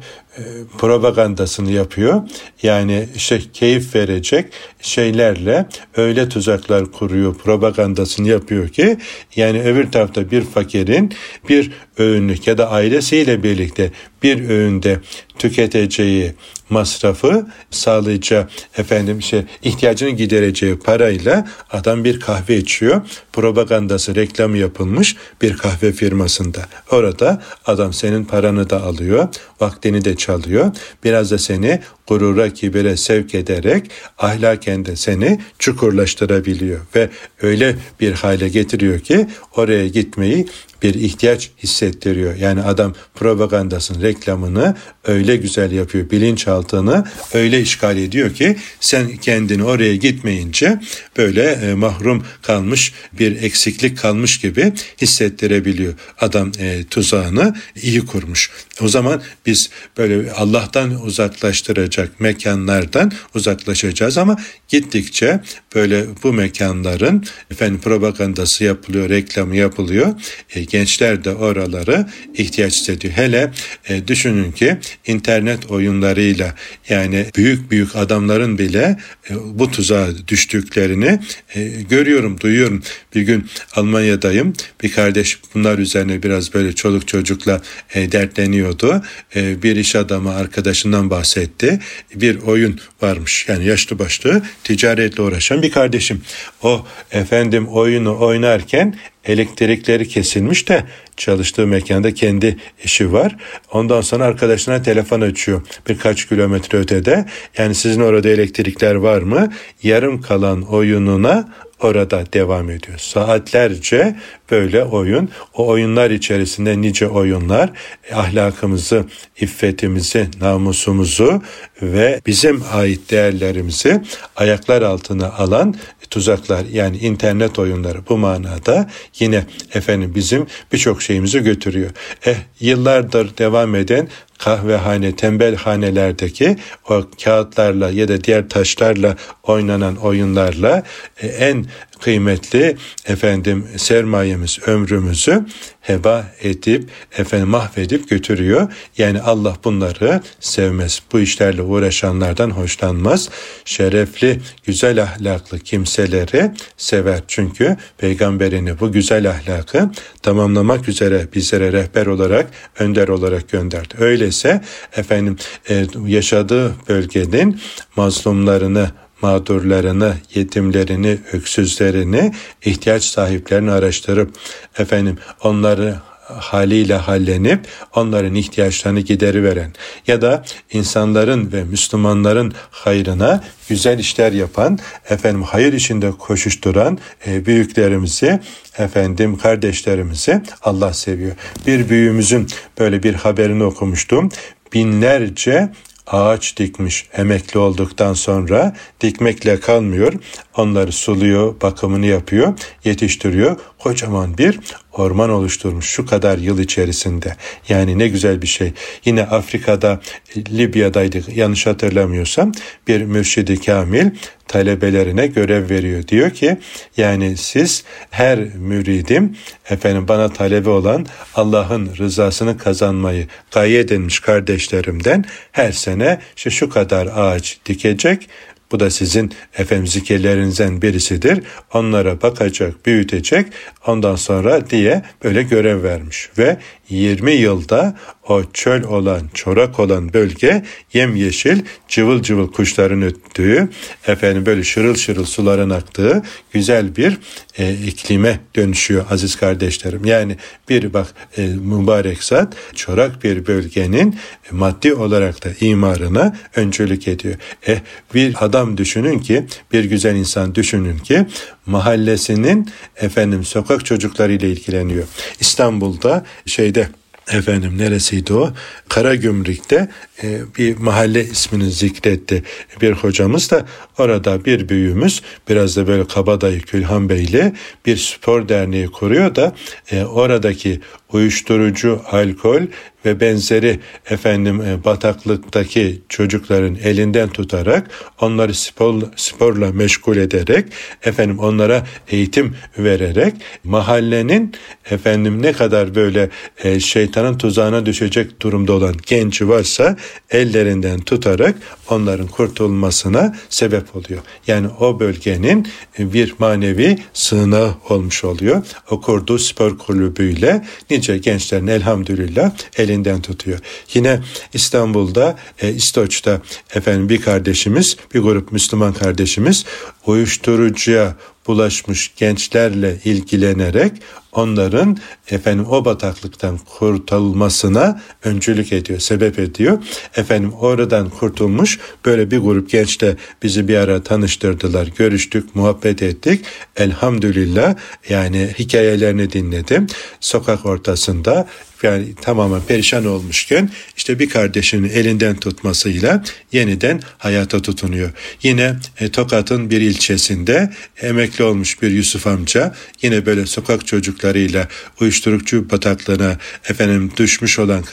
propagandasını 0.78 1.72
yapıyor. 1.72 2.22
Yani 2.62 3.08
işte 3.16 3.40
keyif 3.52 3.94
verecek 3.94 4.52
şeylerle 4.80 5.66
öyle 5.96 6.28
tuzaklar 6.28 6.92
kuruyor, 6.92 7.34
propagandasını 7.34 8.28
yapıyor 8.28 8.68
ki 8.68 8.96
yani 9.36 9.62
öbür 9.62 9.92
tarafta 9.92 10.30
bir 10.30 10.42
fakirin 10.42 11.12
bir 11.48 11.70
öğünlük 12.00 12.46
ya 12.46 12.58
da 12.58 12.70
ailesiyle 12.70 13.42
birlikte 13.42 13.90
bir 14.22 14.48
öğünde 14.48 15.00
tüketeceği 15.38 16.34
masrafı 16.70 17.46
sağlayacağı 17.70 18.48
efendim 18.78 19.22
şey 19.22 19.42
ihtiyacını 19.62 20.10
gidereceği 20.10 20.78
parayla 20.78 21.48
adam 21.70 22.04
bir 22.04 22.20
kahve 22.20 22.56
içiyor. 22.56 23.02
Propagandası 23.32 24.14
reklamı 24.14 24.58
yapılmış 24.58 25.16
bir 25.42 25.56
kahve 25.56 25.92
firmasında. 25.92 26.66
Orada 26.90 27.42
adam 27.66 27.92
senin 27.92 28.24
paranı 28.24 28.70
da 28.70 28.82
alıyor, 28.82 29.28
vaktini 29.60 30.04
de 30.04 30.16
çalıyor. 30.16 30.72
Biraz 31.04 31.30
da 31.30 31.38
seni 31.38 31.80
gurura, 32.10 32.50
kibire 32.52 32.96
sevk 32.96 33.34
ederek 33.34 33.90
ahlaken 34.18 34.84
de 34.84 34.96
seni 34.96 35.40
çukurlaştırabiliyor 35.58 36.80
ve 36.96 37.08
öyle 37.42 37.76
bir 38.00 38.12
hale 38.12 38.48
getiriyor 38.48 39.00
ki 39.00 39.26
oraya 39.56 39.88
gitmeyi 39.88 40.46
bir 40.82 40.94
ihtiyaç 40.94 41.50
hissettiriyor. 41.62 42.34
Yani 42.36 42.62
adam 42.62 42.94
propagandasının 43.14 44.02
reklamını 44.02 44.76
öyle 45.04 45.36
güzel 45.36 45.72
yapıyor. 45.72 46.10
Bilinçaltını 46.10 47.04
öyle 47.34 47.60
işgal 47.60 47.96
ediyor 47.96 48.34
ki 48.34 48.56
sen 48.80 49.16
kendini 49.16 49.64
oraya 49.64 49.96
gitmeyince 49.96 50.80
böyle 51.16 51.42
e, 51.42 51.74
mahrum 51.74 52.24
kalmış 52.42 52.92
bir 53.12 53.42
eksiklik 53.42 53.98
kalmış 53.98 54.40
gibi 54.40 54.72
hissettirebiliyor. 55.02 55.94
Adam 56.20 56.52
e, 56.58 56.84
tuzağını 56.84 57.54
iyi 57.82 58.06
kurmuş. 58.06 58.50
O 58.80 58.88
zaman 58.88 59.22
biz 59.46 59.70
böyle 59.98 60.32
Allah'tan 60.32 61.04
uzaklaştıracak 61.04 61.99
mekanlardan 62.18 63.12
uzaklaşacağız 63.34 64.18
ama 64.18 64.36
gittikçe 64.68 65.40
böyle 65.74 66.04
bu 66.22 66.32
mekanların 66.32 67.24
efendim 67.50 67.80
propagandası 67.80 68.64
yapılıyor, 68.64 69.08
reklamı 69.08 69.56
yapılıyor. 69.56 70.14
E, 70.54 70.64
gençler 70.64 71.24
de 71.24 71.34
oraları 71.34 72.06
ihtiyaç 72.34 72.74
hissediyor. 72.74 73.14
Hele 73.14 73.50
e, 73.88 74.08
düşünün 74.08 74.52
ki 74.52 74.78
internet 75.06 75.70
oyunlarıyla 75.70 76.54
yani 76.88 77.26
büyük 77.36 77.70
büyük 77.70 77.96
adamların 77.96 78.58
bile 78.58 78.98
e, 79.30 79.34
bu 79.58 79.70
tuzağa 79.70 80.08
düştüklerini 80.28 81.20
e, 81.54 81.68
görüyorum, 81.90 82.40
duyuyorum. 82.40 82.82
Bir 83.14 83.22
gün 83.22 83.46
Almanya'dayım. 83.74 84.52
Bir 84.82 84.92
kardeş 84.92 85.38
bunlar 85.54 85.78
üzerine 85.78 86.22
biraz 86.22 86.54
böyle 86.54 86.72
çoluk 86.72 87.08
çocukla 87.08 87.62
e, 87.94 88.12
dertleniyordu. 88.12 89.02
E, 89.36 89.62
bir 89.62 89.76
iş 89.76 89.96
adamı 89.96 90.34
arkadaşından 90.34 91.10
bahsetti. 91.10 91.80
Bir 92.14 92.38
oyun 92.38 92.80
varmış 93.02 93.48
yani 93.48 93.64
yaşlı 93.64 93.98
başlı 93.98 94.42
ticaretle 94.64 95.22
uğraşan 95.22 95.62
bir 95.62 95.70
kardeşim. 95.70 96.22
O 96.62 96.86
efendim 97.10 97.68
oyunu 97.68 98.20
oynarken 98.20 98.96
elektrikleri 99.24 100.08
kesilmiş 100.08 100.68
de 100.68 100.84
çalıştığı 101.16 101.66
mekanda 101.66 102.14
kendi 102.14 102.56
işi 102.84 103.12
var. 103.12 103.36
Ondan 103.72 104.00
sonra 104.00 104.24
arkadaşına 104.24 104.82
telefon 104.82 105.20
açıyor 105.20 105.62
birkaç 105.88 106.28
kilometre 106.28 106.78
ötede. 106.78 107.24
Yani 107.58 107.74
sizin 107.74 108.00
orada 108.00 108.28
elektrikler 108.28 108.94
var 108.94 109.22
mı? 109.22 109.52
Yarım 109.82 110.20
kalan 110.20 110.62
oyununa 110.62 111.48
orada 111.82 112.24
devam 112.32 112.70
ediyor. 112.70 112.98
Saatlerce 112.98 114.16
böyle 114.50 114.84
oyun, 114.84 115.28
o 115.54 115.66
oyunlar 115.66 116.10
içerisinde 116.10 116.80
nice 116.80 117.08
oyunlar 117.08 117.70
ahlakımızı, 118.14 119.04
iffetimizi, 119.40 120.28
namusumuzu 120.40 121.42
ve 121.82 122.20
bizim 122.26 122.62
ait 122.72 123.10
değerlerimizi 123.10 124.02
ayaklar 124.36 124.82
altına 124.82 125.32
alan 125.32 125.74
tuzaklar 126.10 126.64
yani 126.72 126.98
internet 126.98 127.58
oyunları 127.58 127.98
bu 128.08 128.18
manada 128.18 128.90
yine 129.18 129.44
efendim 129.74 130.12
bizim 130.14 130.46
birçok 130.72 131.02
şeyimizi 131.02 131.40
götürüyor. 131.40 131.90
Eh 132.26 132.36
yıllardır 132.60 133.38
devam 133.38 133.74
eden 133.74 134.08
kahvehane, 134.40 135.16
tembel 135.16 135.56
hanelerdeki 135.56 136.56
o 136.88 137.04
kağıtlarla 137.24 137.90
ya 137.90 138.08
da 138.08 138.24
diğer 138.24 138.48
taşlarla 138.48 139.16
oynanan 139.42 139.96
oyunlarla 139.96 140.82
e, 141.22 141.26
en 141.26 141.66
kıymetli 142.00 142.76
efendim 143.06 143.66
sermayemiz, 143.76 144.58
ömrümüzü 144.66 145.44
heba 145.80 146.26
edip 146.42 146.90
efendim 147.18 147.48
mahvedip 147.48 148.08
götürüyor. 148.08 148.72
Yani 148.98 149.22
Allah 149.22 149.56
bunları 149.64 150.20
sevmez. 150.40 151.02
Bu 151.12 151.20
işlerle 151.20 151.62
uğraşanlardan 151.62 152.50
hoşlanmaz. 152.50 153.28
Şerefli, 153.64 154.40
güzel 154.66 155.02
ahlaklı 155.02 155.58
kimseleri 155.58 156.50
sever. 156.76 157.20
Çünkü 157.28 157.76
peygamberini 157.98 158.80
bu 158.80 158.92
güzel 158.92 159.30
ahlakı 159.30 159.90
tamamlamak 160.22 160.88
üzere 160.88 161.26
bizlere 161.34 161.72
rehber 161.72 162.06
olarak, 162.06 162.50
önder 162.78 163.08
olarak 163.08 163.48
gönderdi. 163.48 163.94
Öyleyse 164.30 164.60
efendim 164.96 165.36
e, 165.70 165.86
yaşadığı 166.06 166.74
bölgenin 166.88 167.60
mazlumlarını 167.96 168.90
mağdurlarını, 169.22 170.14
yetimlerini, 170.34 171.18
öksüzlerini, 171.32 172.32
ihtiyaç 172.64 173.04
sahiplerini 173.04 173.70
araştırıp 173.70 174.30
efendim 174.78 175.18
onları 175.42 175.96
haliyle 176.38 176.94
hallenip 176.94 177.66
onların 177.94 178.34
ihtiyaçlarını 178.34 179.00
gideri 179.00 179.44
veren 179.44 179.72
ya 180.06 180.22
da 180.22 180.44
insanların 180.72 181.52
ve 181.52 181.64
Müslümanların 181.64 182.52
hayrına 182.70 183.44
güzel 183.68 183.98
işler 183.98 184.32
yapan, 184.32 184.78
efendim 185.10 185.42
hayır 185.42 185.72
içinde 185.72 186.10
koşuşturan 186.10 186.98
e, 187.26 187.46
büyüklerimizi, 187.46 188.40
efendim 188.78 189.38
kardeşlerimizi 189.38 190.42
Allah 190.62 190.92
seviyor. 190.92 191.32
Bir 191.66 191.88
büyüğümüzün 191.88 192.46
böyle 192.78 193.02
bir 193.02 193.14
haberini 193.14 193.64
okumuştum. 193.64 194.28
Binlerce 194.72 195.72
ağaç 196.10 196.56
dikmiş 196.56 197.08
emekli 197.16 197.58
olduktan 197.58 198.14
sonra 198.14 198.76
dikmekle 199.00 199.60
kalmıyor. 199.60 200.12
Onları 200.56 200.92
suluyor, 200.92 201.60
bakımını 201.60 202.06
yapıyor, 202.06 202.58
yetiştiriyor. 202.84 203.56
Kocaman 203.78 204.38
bir 204.38 204.60
orman 204.92 205.30
oluşturmuş 205.30 205.86
şu 205.86 206.06
kadar 206.06 206.38
yıl 206.38 206.58
içerisinde. 206.58 207.36
Yani 207.68 207.98
ne 207.98 208.08
güzel 208.08 208.42
bir 208.42 208.46
şey. 208.46 208.72
Yine 209.04 209.22
Afrika'da 209.22 210.00
Libya'daydı 210.36 211.22
yanlış 211.34 211.66
hatırlamıyorsam 211.66 212.52
bir 212.88 213.02
mürşidi 213.02 213.60
kamil 213.60 214.10
talebelerine 214.50 215.26
görev 215.26 215.70
veriyor. 215.70 216.08
Diyor 216.08 216.30
ki 216.30 216.56
yani 216.96 217.36
siz 217.36 217.84
her 218.10 218.38
müridim 218.38 219.36
efendim 219.70 220.08
bana 220.08 220.28
talebe 220.32 220.70
olan 220.70 221.06
Allah'ın 221.34 221.90
rızasını 221.98 222.58
kazanmayı 222.58 223.26
gaye 223.50 223.78
edinmiş 223.78 224.20
kardeşlerimden 224.20 225.24
her 225.52 225.72
sene 225.72 226.18
işte 226.36 226.50
şu 226.50 226.70
kadar 226.70 227.08
ağaç 227.14 227.58
dikecek 227.66 228.28
bu 228.72 228.80
da 228.80 228.90
sizin 228.90 229.32
efendim 229.58 229.86
zikirlerinizden 229.86 230.82
birisidir. 230.82 231.42
Onlara 231.74 232.22
bakacak, 232.22 232.86
büyütecek 232.86 233.46
ondan 233.86 234.16
sonra 234.16 234.70
diye 234.70 235.02
böyle 235.24 235.42
görev 235.42 235.82
vermiş. 235.82 236.30
Ve 236.38 236.56
20 236.88 237.32
yılda 237.32 237.96
o 238.28 238.42
çöl 238.52 238.82
olan, 238.82 239.22
çorak 239.34 239.80
olan 239.80 240.12
bölge 240.12 240.64
yemyeşil, 240.92 241.62
cıvıl 241.88 242.22
cıvıl 242.22 242.52
kuşların 242.52 243.02
öttüğü, 243.02 243.68
efendim 244.06 244.46
böyle 244.46 244.64
şırıl 244.64 244.94
şırıl 244.94 245.24
suların 245.24 245.70
aktığı 245.70 246.22
güzel 246.52 246.96
bir 246.96 247.18
e, 247.60 247.74
iklime 247.74 248.40
dönüşüyor 248.56 249.04
aziz 249.10 249.36
kardeşlerim. 249.36 250.04
Yani 250.04 250.36
bir 250.68 250.92
bak 250.92 251.06
e, 251.36 251.46
mübarek 251.46 252.24
zat 252.24 252.54
çorak 252.74 253.24
bir 253.24 253.46
bölgenin 253.46 254.16
maddi 254.50 254.94
olarak 254.94 255.44
da 255.44 255.48
imarına 255.60 256.36
öncülük 256.56 257.08
ediyor. 257.08 257.34
Eh 257.66 257.78
bir 258.14 258.44
adam 258.44 258.76
düşünün 258.76 259.18
ki, 259.18 259.46
bir 259.72 259.84
güzel 259.84 260.16
insan 260.16 260.54
düşünün 260.54 260.98
ki 260.98 261.26
mahallesinin 261.66 262.70
efendim 262.96 263.44
sokak 263.44 263.84
çocuklarıyla 263.84 264.48
ilgileniyor. 264.48 265.04
İstanbul'da 265.40 266.24
şeyde 266.46 266.88
efendim 267.32 267.78
neresiydi 267.78 268.32
o? 268.34 268.52
Karagümrük'te 268.88 269.88
e, 270.22 270.40
bir 270.58 270.76
mahalle 270.76 271.24
ismini 271.24 271.70
zikretti 271.70 272.42
bir 272.80 272.92
hocamız 272.92 273.50
da 273.50 273.66
orada 273.98 274.44
bir 274.44 274.68
büyüğümüz 274.68 275.22
biraz 275.48 275.76
da 275.76 275.86
böyle 275.86 276.06
kabadayı 276.06 276.60
Külhan 276.60 277.08
Beyli 277.08 277.52
bir 277.86 277.96
spor 277.96 278.48
derneği 278.48 278.86
kuruyor 278.86 279.34
da 279.34 279.54
e, 279.90 280.04
oradaki 280.04 280.80
uyuşturucu, 281.12 282.02
alkol 282.10 282.62
ve 283.04 283.20
benzeri 283.20 283.80
efendim 284.10 284.62
e, 284.62 284.84
bataklıktaki 284.84 286.00
çocukların 286.08 286.74
elinden 286.74 287.28
tutarak 287.28 287.90
onları 288.20 288.54
spor, 288.54 289.02
sporla 289.16 289.72
meşgul 289.72 290.16
ederek 290.16 290.64
efendim 291.02 291.38
onlara 291.38 291.86
eğitim 292.08 292.56
vererek 292.78 293.34
mahallenin 293.64 294.54
efendim 294.90 295.42
ne 295.42 295.52
kadar 295.52 295.94
böyle 295.94 296.30
e, 296.64 296.80
şeytanın 296.80 297.38
tuzağına 297.38 297.86
düşecek 297.86 298.42
durumda 298.42 298.72
olan 298.72 298.94
genci 299.06 299.48
varsa 299.48 299.96
ellerinden 300.30 301.00
tutarak 301.00 301.54
onların 301.90 302.26
kurtulmasına 302.26 303.36
sebep 303.48 303.96
oluyor. 303.96 304.20
Yani 304.46 304.68
o 304.80 305.00
bölgenin 305.00 305.68
bir 305.98 306.34
manevi 306.38 306.98
sığınağı 307.12 307.74
olmuş 307.88 308.24
oluyor. 308.24 308.66
O 308.90 309.00
kurduğu 309.00 309.38
spor 309.38 309.78
kulübüyle 309.78 310.64
nice 310.90 311.18
gençlerin 311.18 311.66
elhamdülillah 311.66 312.50
elinden 312.90 313.22
tutuyor. 313.22 313.58
Yine 313.94 314.20
İstanbul'da 314.54 315.38
e, 315.62 315.70
İstoç'ta 315.72 316.40
efendim 316.74 317.08
bir 317.08 317.20
kardeşimiz, 317.20 317.96
bir 318.14 318.20
grup 318.20 318.52
Müslüman 318.52 318.92
kardeşimiz 318.92 319.64
uyuşturucuya 320.06 321.16
bulaşmış 321.46 322.12
gençlerle 322.16 322.98
ilgilenerek 323.04 323.92
onların 324.32 324.98
efendim 325.30 325.66
o 325.70 325.84
bataklıktan 325.84 326.58
kurtulmasına 326.58 328.00
öncülük 328.24 328.72
ediyor, 328.72 329.00
sebep 329.00 329.38
ediyor. 329.38 329.78
Efendim 330.16 330.52
oradan 330.52 331.10
kurtulmuş 331.10 331.78
böyle 332.04 332.30
bir 332.30 332.38
grup 332.38 332.70
gençle 332.70 333.16
bizi 333.42 333.68
bir 333.68 333.76
ara 333.76 334.02
tanıştırdılar, 334.02 334.86
görüştük, 334.86 335.54
muhabbet 335.54 336.02
ettik. 336.02 336.44
Elhamdülillah 336.76 337.74
yani 338.08 338.54
hikayelerini 338.58 339.32
dinledim. 339.32 339.86
Sokak 340.20 340.66
ortasında 340.66 341.46
yani 341.82 342.14
tamamen 342.22 342.62
perişan 342.62 343.04
olmuşken 343.04 343.70
işte 343.96 344.18
bir 344.18 344.28
kardeşinin 344.28 344.88
elinden 344.88 345.36
tutmasıyla 345.36 346.24
yeniden 346.52 347.00
hayata 347.18 347.62
tutunuyor. 347.62 348.10
Yine 348.42 348.76
e, 349.00 349.10
Tokat'ın 349.10 349.70
bir 349.70 349.80
ilçesinde 349.80 350.72
emekli 351.02 351.44
olmuş 351.44 351.82
bir 351.82 351.90
Yusuf 351.90 352.26
amca 352.26 352.74
yine 353.02 353.26
böyle 353.26 353.46
sokak 353.46 353.86
çocuklarıyla 354.20 354.68
uyuşturucu 355.00 355.70
bataklığına 355.70 356.38
efendim 356.68 357.10
düşmüş 357.16 357.58
olan 357.58 357.84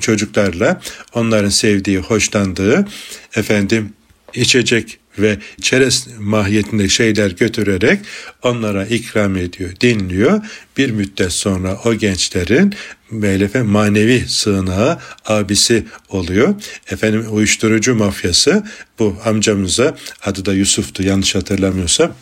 çocuklarla 0.00 0.80
onların 1.14 1.48
sevdiği, 1.48 1.98
hoşlandığı 1.98 2.86
efendim 3.36 3.92
içecek 4.34 4.98
ve 5.18 5.38
çerez 5.60 6.08
mahiyetinde 6.18 6.88
şeyler 6.88 7.30
götürerek 7.30 8.00
onlara 8.42 8.86
ikram 8.86 9.36
ediyor, 9.36 9.70
dinliyor. 9.80 10.40
Bir 10.76 10.90
müddet 10.90 11.32
sonra 11.32 11.80
o 11.84 11.94
gençlerin 11.94 12.74
Meylefe 13.10 13.62
manevi 13.62 14.24
sığınağı 14.28 14.98
abisi 15.26 15.84
oluyor. 16.08 16.54
Efendim 16.90 17.24
uyuşturucu 17.30 17.94
mafyası 17.94 18.64
bu 18.98 19.16
amcamıza 19.24 19.96
adı 20.24 20.44
da 20.44 20.54
Yusuf'tu 20.54 21.02
yanlış 21.02 21.34
hatırlamıyorsam 21.34 22.14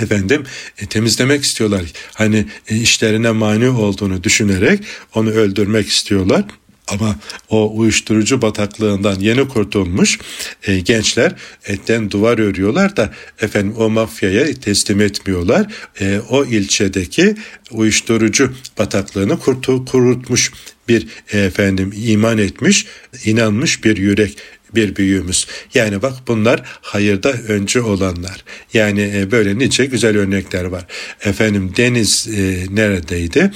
efendim 0.00 0.44
e, 0.78 0.86
temizlemek 0.86 1.44
istiyorlar. 1.44 1.82
Hani 2.14 2.46
e, 2.68 2.76
işlerine 2.76 3.30
mani 3.30 3.68
olduğunu 3.68 4.24
düşünerek 4.24 4.80
onu 5.14 5.30
öldürmek 5.30 5.88
istiyorlar. 5.88 6.44
Ama 6.88 7.16
o 7.48 7.78
uyuşturucu 7.78 8.42
bataklığından 8.42 9.20
yeni 9.20 9.48
kurtulmuş 9.48 10.18
e, 10.62 10.80
gençler 10.80 11.34
etten 11.64 12.10
duvar 12.10 12.38
örüyorlar 12.38 12.96
da 12.96 13.14
efendim 13.40 13.74
o 13.78 13.90
mafyaya 13.90 14.54
teslim 14.54 15.00
etmiyorlar. 15.00 15.72
E, 16.00 16.20
o 16.30 16.44
ilçedeki 16.44 17.34
uyuşturucu 17.70 18.52
bataklığını 18.78 19.38
kurtu, 19.38 19.84
kurutmuş 19.84 20.52
bir 20.88 21.06
e, 21.32 21.38
efendim 21.38 21.92
iman 21.96 22.38
etmiş, 22.38 22.86
inanmış 23.24 23.84
bir 23.84 23.96
yürek 23.96 24.36
bir 24.76 24.96
büyüğümüz. 24.96 25.46
Yani 25.74 26.02
bak 26.02 26.14
bunlar 26.26 26.62
hayırda 26.80 27.32
önce 27.32 27.82
olanlar. 27.82 28.44
Yani 28.74 29.12
e, 29.16 29.30
böyle 29.30 29.58
nice 29.58 29.86
güzel 29.86 30.16
örnekler 30.16 30.64
var. 30.64 30.86
Efendim 31.24 31.72
Deniz 31.76 32.28
e, 32.28 32.66
neredeydi? 32.70 33.50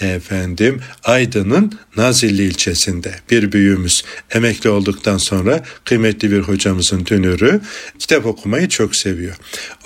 efendim 0.00 0.80
Aydın'ın 1.04 1.78
Nazilli 1.96 2.42
ilçesinde 2.42 3.14
bir 3.30 3.52
büyüğümüz 3.52 4.04
emekli 4.30 4.70
olduktan 4.70 5.18
sonra 5.18 5.64
kıymetli 5.84 6.30
bir 6.30 6.40
hocamızın 6.40 7.06
dünürü 7.06 7.60
kitap 7.98 8.26
okumayı 8.26 8.68
çok 8.68 8.96
seviyor. 8.96 9.36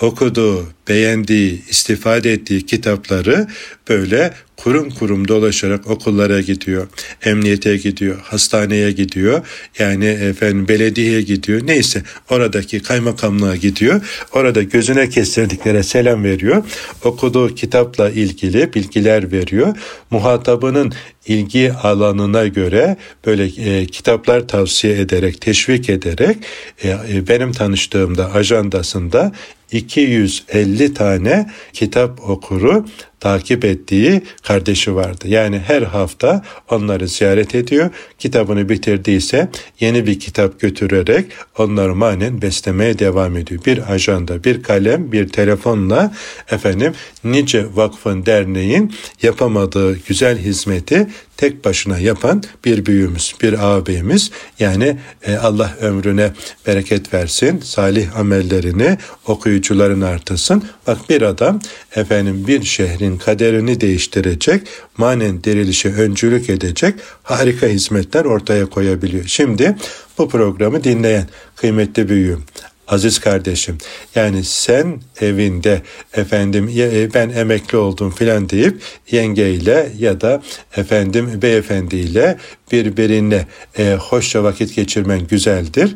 Okuduğu, 0.01 0.67
beğendiği, 0.87 1.63
istifade 1.69 2.33
ettiği 2.33 2.65
kitapları 2.65 3.47
böyle 3.89 4.33
kurum 4.63 4.89
kurum 4.89 5.27
dolaşarak 5.27 5.87
okullara 5.87 6.41
gidiyor, 6.41 6.87
emniyete 7.25 7.77
gidiyor, 7.77 8.19
hastaneye 8.23 8.91
gidiyor, 8.91 9.41
yani 9.79 10.05
efendim 10.05 10.67
belediyeye 10.67 11.21
gidiyor, 11.21 11.61
neyse 11.67 12.03
oradaki 12.29 12.79
kaymakamlığa 12.79 13.55
gidiyor, 13.55 14.01
orada 14.31 14.63
gözüne 14.63 15.09
kestirdiklere 15.09 15.83
selam 15.83 16.23
veriyor, 16.23 16.63
okuduğu 17.03 17.55
kitapla 17.55 18.09
ilgili 18.09 18.73
bilgiler 18.73 19.31
veriyor, 19.31 19.77
muhatabının 20.11 20.93
ilgi 21.27 21.73
alanına 21.73 22.47
göre 22.47 22.97
böyle 23.25 23.45
e, 23.45 23.85
kitaplar 23.85 24.47
tavsiye 24.47 24.99
ederek, 24.99 25.41
teşvik 25.41 25.89
ederek 25.89 26.37
e, 26.83 26.89
e 26.89 27.27
benim 27.27 27.51
tanıştığımda 27.51 28.33
ajandasında 28.33 29.31
250 29.71 30.93
tane 30.93 31.49
kitap 31.73 32.29
okuru 32.29 32.85
takip 33.19 33.65
ettiği 33.65 34.21
kardeşi 34.43 34.95
vardı. 34.95 35.27
Yani 35.27 35.59
her 35.59 35.81
hafta 35.81 36.43
onları 36.69 37.07
ziyaret 37.07 37.55
ediyor. 37.55 37.89
Kitabını 38.19 38.69
bitirdiyse 38.69 39.49
yeni 39.79 40.07
bir 40.07 40.19
kitap 40.19 40.59
götürerek 40.59 41.25
onları 41.57 41.95
manen 41.95 42.41
beslemeye 42.41 42.99
devam 42.99 43.37
ediyor. 43.37 43.65
Bir 43.65 43.91
ajanda, 43.93 44.43
bir 44.43 44.63
kalem, 44.63 45.11
bir 45.11 45.29
telefonla 45.29 46.13
efendim 46.51 46.93
nice 47.23 47.65
vakfın, 47.73 48.25
derneğin 48.25 48.93
yapamadığı 49.21 49.97
güzel 49.97 50.37
hizmeti 50.37 51.07
tek 51.39 51.65
başına 51.65 51.99
yapan 51.99 52.43
bir 52.65 52.85
büyüğümüz, 52.85 53.35
bir 53.41 53.65
ağabeyimiz. 53.65 54.31
Yani 54.59 54.97
e, 55.23 55.35
Allah 55.35 55.75
ömrüne 55.81 56.31
bereket 56.67 57.13
versin, 57.13 57.61
salih 57.63 58.17
amellerini 58.17 58.97
okuyucuların 59.27 60.01
artırsın. 60.01 60.63
Bak 60.87 60.97
bir 61.09 61.21
adam 61.21 61.59
efendim 61.95 62.47
bir 62.47 62.63
şehrin 62.63 63.17
kaderini 63.17 63.81
değiştirecek, 63.81 64.67
manen 64.97 65.43
dirilişe 65.43 65.89
öncülük 65.89 66.49
edecek 66.49 66.95
harika 67.23 67.67
hizmetler 67.67 68.25
ortaya 68.25 68.65
koyabiliyor. 68.65 69.23
Şimdi 69.27 69.75
bu 70.17 70.29
programı 70.29 70.83
dinleyen 70.83 71.27
kıymetli 71.55 72.09
büyüğüm 72.09 72.43
aziz 72.89 73.19
kardeşim 73.19 73.77
yani 74.15 74.43
sen 74.43 75.01
evinde 75.21 75.81
efendim 76.13 76.71
e, 76.77 77.13
ben 77.13 77.29
emekli 77.29 77.77
oldum 77.77 78.11
filan 78.11 78.49
deyip 78.49 78.81
yengeyle 79.11 79.91
ya 79.99 80.21
da 80.21 80.41
efendim 80.77 81.39
beyefendiyle 81.41 82.37
birbirine 82.71 83.45
e, 83.77 83.93
hoşça 83.93 84.43
vakit 84.43 84.75
geçirmen 84.75 85.27
güzeldir 85.27 85.95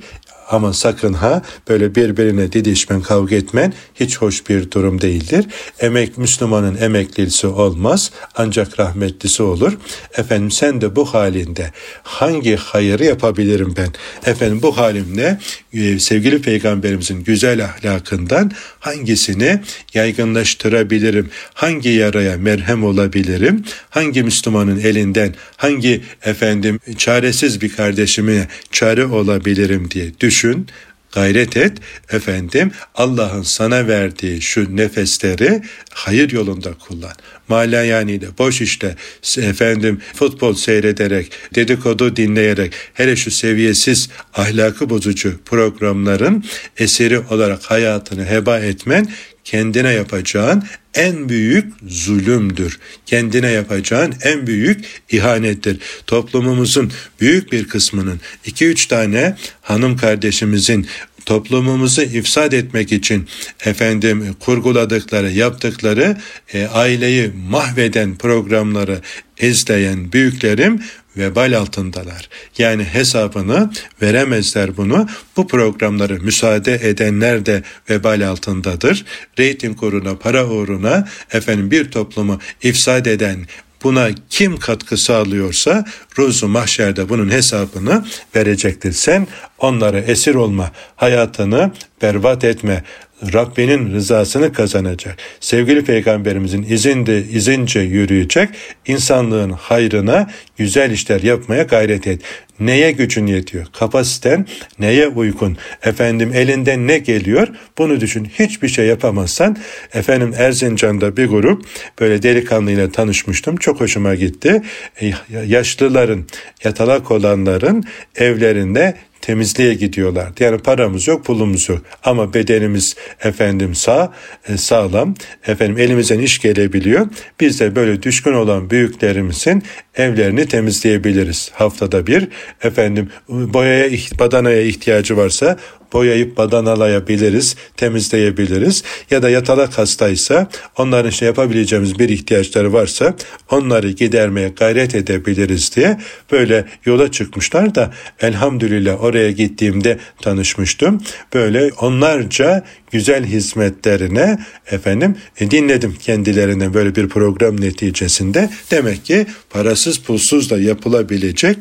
ama 0.54 0.74
sakın 0.74 1.14
ha 1.14 1.42
böyle 1.70 1.96
birbirine 1.96 2.52
didişmen, 2.54 3.02
kavga 3.02 3.36
etmen 3.36 3.74
hiç 3.96 4.18
hoş 4.18 4.50
bir 4.50 4.72
durum 4.72 5.02
değildir. 5.02 5.46
Emek 5.80 6.18
Müslümanın 6.18 6.78
emeklisi 6.78 7.48
olmaz 7.48 8.12
ancak 8.36 8.80
rahmetlisi 8.80 9.44
olur. 9.44 9.78
Efendim 10.18 10.52
sen 10.52 10.82
de 10.82 10.96
bu 10.96 11.06
halinde 11.06 11.72
hangi 12.04 12.56
hayırı 12.56 13.06
yapabilirim 13.06 13.74
ben? 13.78 13.90
Efendim 14.32 14.60
bu 14.62 14.78
halimle 14.78 15.40
e, 15.74 16.00
sevgili 16.00 16.42
peygamberimizin 16.42 17.24
güzel 17.24 17.66
ahlakından 17.66 18.52
hangisini 18.80 19.62
yaygınlaştırabilirim? 19.94 21.30
Hangi 21.54 21.90
yaraya 21.90 22.38
merhem 22.38 22.84
olabilirim? 22.84 23.64
Hangi 23.90 24.24
Müslümanın 24.24 24.80
elinden 24.80 25.36
hangi 25.58 26.02
efendim 26.26 26.80
çaresiz 26.98 27.62
bir 27.62 27.70
kardeşime 27.70 28.48
çare 28.72 29.06
olabilirim 29.06 29.92
diye 29.92 30.12
düşün 30.20 30.43
düşün, 30.44 30.68
gayret 31.12 31.58
et 31.58 31.78
efendim 32.12 32.72
Allah'ın 32.96 33.42
sana 33.42 33.88
verdiği 33.88 34.42
şu 34.42 34.78
nefesleri 34.78 35.62
hayır 35.92 36.32
yolunda 36.32 36.74
kullan. 36.74 37.14
Mala 37.48 37.84
yani 37.84 38.22
de 38.22 38.28
boş 38.38 38.62
işte 38.62 38.96
efendim 39.38 40.02
futbol 40.14 40.54
seyrederek 40.54 41.32
dedikodu 41.56 42.16
dinleyerek 42.16 42.74
hele 42.94 43.16
şu 43.16 43.32
seviyesiz 43.32 44.10
ahlakı 44.34 44.90
bozucu 44.90 45.40
programların 45.46 46.44
eseri 46.78 47.20
olarak 47.20 47.64
hayatını 47.64 48.26
heba 48.26 48.60
etmen 48.60 49.08
kendine 49.44 49.92
yapacağın 49.92 50.64
en 50.94 51.30
büyük 51.30 51.74
zulümdür. 51.88 52.80
Kendine 53.06 53.52
yapacağın 53.52 54.14
en 54.22 54.48
büyük 54.48 54.86
ihanettir. 55.10 55.78
Toplumumuzun 56.08 56.92
büyük 57.22 57.52
bir 57.52 57.68
kısmının 57.68 58.20
iki 58.46 58.66
üç 58.66 58.86
tane 58.86 59.36
hanım 59.62 59.98
kardeşimizin 59.98 60.88
toplumumuzu 61.26 62.02
ifsad 62.02 62.52
etmek 62.52 62.92
için 62.92 63.28
efendim 63.66 64.36
kurguladıkları, 64.40 65.32
yaptıkları 65.32 66.18
e, 66.54 66.66
aileyi 66.66 67.32
mahveden 67.50 68.18
programları 68.18 69.02
izleyen 69.42 70.14
büyüklerim 70.14 70.82
vebal 71.18 71.58
altındalar. 71.58 72.30
Yani 72.58 72.84
hesabını 72.84 73.72
veremezler 74.02 74.78
bunu. 74.78 75.08
Bu 75.38 75.48
programları 75.48 76.22
müsaade 76.22 76.74
edenler 76.74 77.46
de 77.46 77.64
vebal 77.90 78.28
altındadır. 78.28 79.06
Rating 79.40 79.84
uğruna, 79.84 80.16
para 80.16 80.48
uğruna 80.48 81.08
efendim 81.32 81.72
bir 81.72 81.92
toplumu 81.92 82.40
ifsad 82.62 83.06
eden 83.06 83.46
Buna 83.84 84.10
kim 84.30 84.58
katkı 84.58 84.98
sağlıyorsa 84.98 85.86
ruzu 86.18 86.48
mahşerde 86.48 87.10
bunun 87.10 87.30
hesabını 87.30 88.06
verecektir. 88.36 88.92
Sen 88.92 89.28
onlara 89.58 90.00
esir 90.00 90.36
olma, 90.36 90.72
hayatını 90.96 91.72
berbat 92.02 92.44
etme, 92.44 92.84
Rabbinin 93.34 93.94
rızasını 93.94 94.54
kazanacak. 94.54 95.18
Sevgili 95.40 95.84
peygamberimizin 95.84 96.64
izinde 96.64 97.24
izince 97.24 97.80
yürüyecek. 97.80 98.50
insanlığın 98.86 99.50
hayrına 99.50 100.30
güzel 100.58 100.92
işler 100.92 101.22
yapmaya 101.22 101.64
gayret 101.64 102.08
et. 102.08 102.22
Neye 102.60 102.92
gücün 102.92 103.28
yetiyor? 103.28 103.66
Kapasiten 103.74 104.46
neye 104.80 105.08
uygun? 105.08 105.58
Efendim 105.84 106.32
elinden 106.34 106.88
ne 106.88 106.98
geliyor? 106.98 107.48
Bunu 107.78 108.02
düşün. 108.02 108.26
Hiçbir 108.40 108.68
şey 108.68 108.86
yapamazsan 108.86 109.58
efendim 109.94 110.34
Erzincan'da 110.38 111.18
bir 111.18 111.26
grup 111.26 111.66
böyle 112.00 112.24
delikanlıyla 112.24 112.92
tanışmıştım. 112.92 113.58
Çok 113.58 113.82
hoşuma 113.82 114.16
gitti. 114.16 114.62
E, 115.02 115.14
yaşlıların, 115.48 116.26
yatalak 116.64 117.12
olanların 117.12 117.84
evlerinde 118.16 118.96
temizliğe 119.24 119.74
gidiyorlardı. 119.74 120.44
Yani 120.44 120.58
paramız 120.58 121.08
yok, 121.08 121.26
pulumuz 121.26 121.70
yok 121.70 121.82
ama 122.04 122.34
bedenimiz 122.34 122.96
efendim 123.24 123.76
sağ, 123.76 124.14
e, 124.48 124.58
sağlam. 124.58 125.16
Efendim 125.48 125.78
elimizden 125.78 126.20
iş 126.20 126.40
gelebiliyor. 126.40 127.08
Biz 127.40 127.60
de 127.60 127.76
böyle 127.76 128.04
düşkün 128.04 128.34
olan 128.34 128.70
büyüklerimizin 128.70 129.64
evlerini 129.96 130.46
temizleyebiliriz. 130.48 131.52
Haftada 131.54 132.08
bir 132.08 132.28
efendim 132.64 133.10
boyaya, 133.30 133.90
badanaya 134.20 134.62
ihtiyacı 134.62 135.18
varsa 135.18 135.58
boyayıp 135.94 136.38
badanalayabiliriz, 136.38 137.56
temizleyebiliriz. 137.78 138.84
Ya 139.12 139.24
da 139.24 139.30
yatalak 139.30 139.78
hastaysa 139.78 140.48
onların 140.78 141.10
şey 141.10 141.26
yapabileceğimiz 141.26 142.00
bir 142.00 142.10
ihtiyaçları 142.10 142.74
varsa 142.74 143.16
onları 143.52 143.90
gidermeye 143.90 144.50
gayret 144.50 144.96
edebiliriz 144.96 145.76
diye 145.76 145.98
böyle 146.32 146.66
yola 146.86 147.12
çıkmışlar 147.12 147.76
da 147.76 147.94
elhamdülillah 148.20 149.04
oraya 149.04 149.32
gittiğimde 149.32 150.00
tanışmıştım. 150.22 151.02
Böyle 151.34 151.70
onlarca 151.80 152.64
güzel 152.94 153.26
hizmetlerine 153.26 154.40
efendim 154.72 155.16
e, 155.40 155.52
dinledim 155.52 155.96
kendilerine 155.96 156.74
böyle 156.74 156.96
bir 156.96 157.10
program 157.10 157.62
neticesinde. 157.62 158.50
Demek 158.72 159.06
ki 159.06 159.26
parasız 159.50 159.98
pulsuz 159.98 160.50
da 160.50 160.60
yapılabilecek 160.60 161.58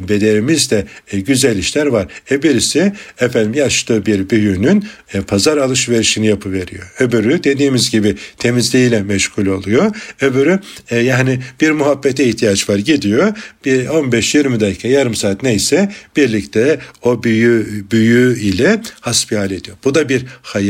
bedelimiz 0.00 0.70
de 0.70 0.86
e, 1.12 1.20
güzel 1.20 1.58
işler 1.58 1.86
var. 1.86 2.06
E 2.30 2.42
birisi 2.42 2.92
efendim 3.20 3.54
yaşlı 3.54 4.06
bir 4.06 4.30
büyüğünün 4.30 4.84
e, 5.14 5.20
pazar 5.20 5.56
alışverişini 5.56 6.26
yapıveriyor. 6.26 6.92
Öbürü 6.98 7.44
dediğimiz 7.44 7.90
gibi 7.90 8.16
temizliğiyle 8.38 9.02
meşgul 9.02 9.46
oluyor. 9.46 9.96
Öbürü 10.20 10.58
yani 10.90 11.38
bir 11.60 11.70
muhabbete 11.70 12.24
ihtiyaç 12.24 12.68
var 12.68 12.76
gidiyor. 12.76 13.32
Bir 13.64 13.86
15-20 13.86 14.60
dakika 14.60 14.88
yarım 14.88 15.14
saat 15.14 15.42
neyse 15.42 15.92
birlikte 16.16 16.78
o 17.02 17.22
büyü, 17.22 17.84
büyü 17.90 18.40
ile 18.40 18.80
hasbihal 19.00 19.50
ediyor. 19.50 19.76
Bu 19.84 19.94
da 19.94 20.08
bir 20.08 20.24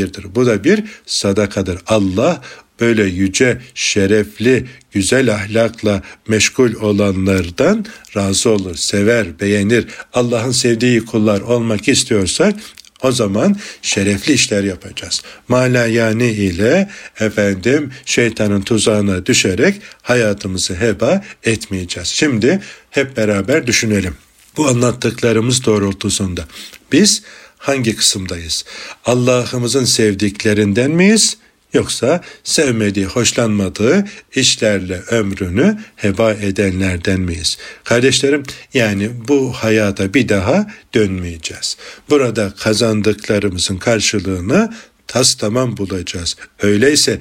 hayırdır. 0.04 0.34
Bu 0.34 0.46
da 0.46 0.64
bir 0.64 0.84
sadakadır. 1.06 1.78
Allah 1.86 2.42
böyle 2.80 3.04
yüce, 3.04 3.58
şerefli, 3.74 4.66
güzel 4.92 5.34
ahlakla 5.34 6.02
meşgul 6.28 6.74
olanlardan 6.74 7.86
razı 8.16 8.50
olur, 8.50 8.76
sever, 8.76 9.40
beğenir. 9.40 9.86
Allah'ın 10.12 10.50
sevdiği 10.50 11.04
kullar 11.04 11.40
olmak 11.40 11.88
istiyorsak 11.88 12.54
o 13.02 13.12
zaman 13.12 13.56
şerefli 13.82 14.32
işler 14.32 14.64
yapacağız. 14.64 15.22
Malayani 15.48 16.30
ile 16.30 16.88
efendim 17.20 17.90
şeytanın 18.04 18.62
tuzağına 18.62 19.26
düşerek 19.26 19.80
hayatımızı 20.02 20.74
heba 20.74 21.24
etmeyeceğiz. 21.44 22.08
Şimdi 22.08 22.60
hep 22.90 23.16
beraber 23.16 23.66
düşünelim. 23.66 24.14
Bu 24.56 24.68
anlattıklarımız 24.68 25.64
doğrultusunda 25.64 26.44
biz 26.92 27.22
hangi 27.64 27.96
kısımdayız? 27.96 28.64
Allah'ımızın 29.04 29.84
sevdiklerinden 29.84 30.90
miyiz? 30.90 31.36
Yoksa 31.72 32.20
sevmediği, 32.44 33.06
hoşlanmadığı 33.06 34.04
işlerle 34.34 35.02
ömrünü 35.10 35.78
heba 35.96 36.32
edenlerden 36.32 37.20
miyiz? 37.20 37.58
Kardeşlerim 37.84 38.42
yani 38.74 39.10
bu 39.28 39.52
hayata 39.52 40.14
bir 40.14 40.28
daha 40.28 40.66
dönmeyeceğiz. 40.94 41.76
Burada 42.10 42.54
kazandıklarımızın 42.58 43.76
karşılığını 43.76 44.74
tas 45.06 45.34
tamam 45.34 45.76
bulacağız. 45.76 46.36
Öyleyse 46.62 47.18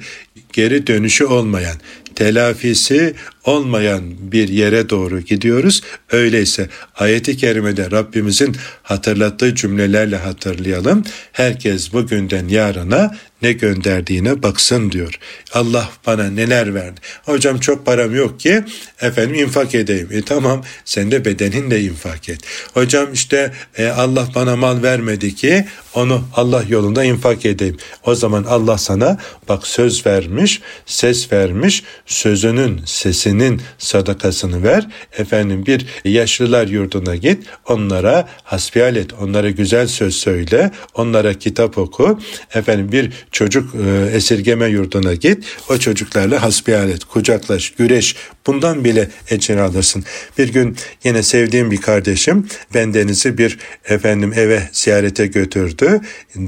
geri 0.52 0.86
dönüşü 0.86 1.24
olmayan, 1.24 1.76
telafisi 2.14 3.14
olmayan 3.44 4.02
bir 4.32 4.48
yere 4.48 4.90
doğru 4.90 5.20
gidiyoruz. 5.20 5.80
Öyleyse 6.10 6.68
ayeti 6.94 7.36
kerimede 7.36 7.90
Rabbimizin 7.90 8.56
hatırlattığı 8.82 9.54
cümlelerle 9.54 10.16
hatırlayalım. 10.16 11.04
Herkes 11.32 11.92
bugünden 11.92 12.48
yarına 12.48 13.16
ne 13.44 13.52
gönderdiğine 13.52 14.42
baksın 14.42 14.90
diyor. 14.90 15.18
Allah 15.52 15.88
bana 16.06 16.30
neler 16.30 16.74
verdi. 16.74 17.00
Hocam 17.22 17.60
çok 17.60 17.86
param 17.86 18.14
yok 18.14 18.40
ki 18.40 18.64
efendim 19.00 19.34
infak 19.34 19.74
edeyim. 19.74 20.08
E 20.12 20.22
tamam 20.22 20.62
sen 20.84 21.10
de 21.10 21.24
bedeninle 21.24 21.80
infak 21.80 22.28
et. 22.28 22.40
Hocam 22.74 23.12
işte 23.12 23.52
e, 23.78 23.86
Allah 23.86 24.28
bana 24.34 24.56
mal 24.56 24.82
vermedi 24.82 25.34
ki 25.34 25.64
onu 25.94 26.24
Allah 26.34 26.64
yolunda 26.68 27.04
infak 27.04 27.46
edeyim. 27.46 27.76
O 28.04 28.14
zaman 28.14 28.44
Allah 28.44 28.78
sana 28.78 29.18
bak 29.48 29.66
söz 29.66 30.06
vermiş, 30.06 30.60
ses 30.86 31.32
vermiş, 31.32 31.82
sözünün, 32.06 32.80
sesinin 32.86 33.62
sadakasını 33.78 34.62
ver. 34.62 34.86
Efendim 35.18 35.66
bir 35.66 35.86
yaşlılar 36.04 36.66
yurduna 36.66 37.16
git, 37.16 37.46
onlara 37.68 38.28
hasbihal 38.42 38.96
et, 38.96 39.12
onlara 39.20 39.50
güzel 39.50 39.86
söz 39.86 40.16
söyle, 40.16 40.70
onlara 40.94 41.34
kitap 41.34 41.78
oku. 41.78 42.18
Efendim 42.54 42.92
bir 42.92 43.10
çocuk 43.34 43.74
e, 43.74 44.16
esirgeme 44.16 44.66
yurduna 44.68 45.14
git, 45.14 45.44
o 45.68 45.78
çocuklarla 45.78 46.42
hasbihal 46.42 46.90
et, 46.90 47.04
kucaklaş, 47.04 47.70
güreş. 47.70 48.16
Bundan 48.46 48.84
bile 48.84 49.08
ecir 49.30 49.56
alırsın. 49.56 50.04
Bir 50.38 50.52
gün 50.52 50.76
yine 51.04 51.22
sevdiğim 51.22 51.70
bir 51.70 51.80
kardeşim 51.80 52.46
bendenizi 52.74 53.38
bir 53.38 53.58
efendim 53.88 54.32
eve 54.36 54.62
ziyarete 54.72 55.26
götürdü. 55.26 56.00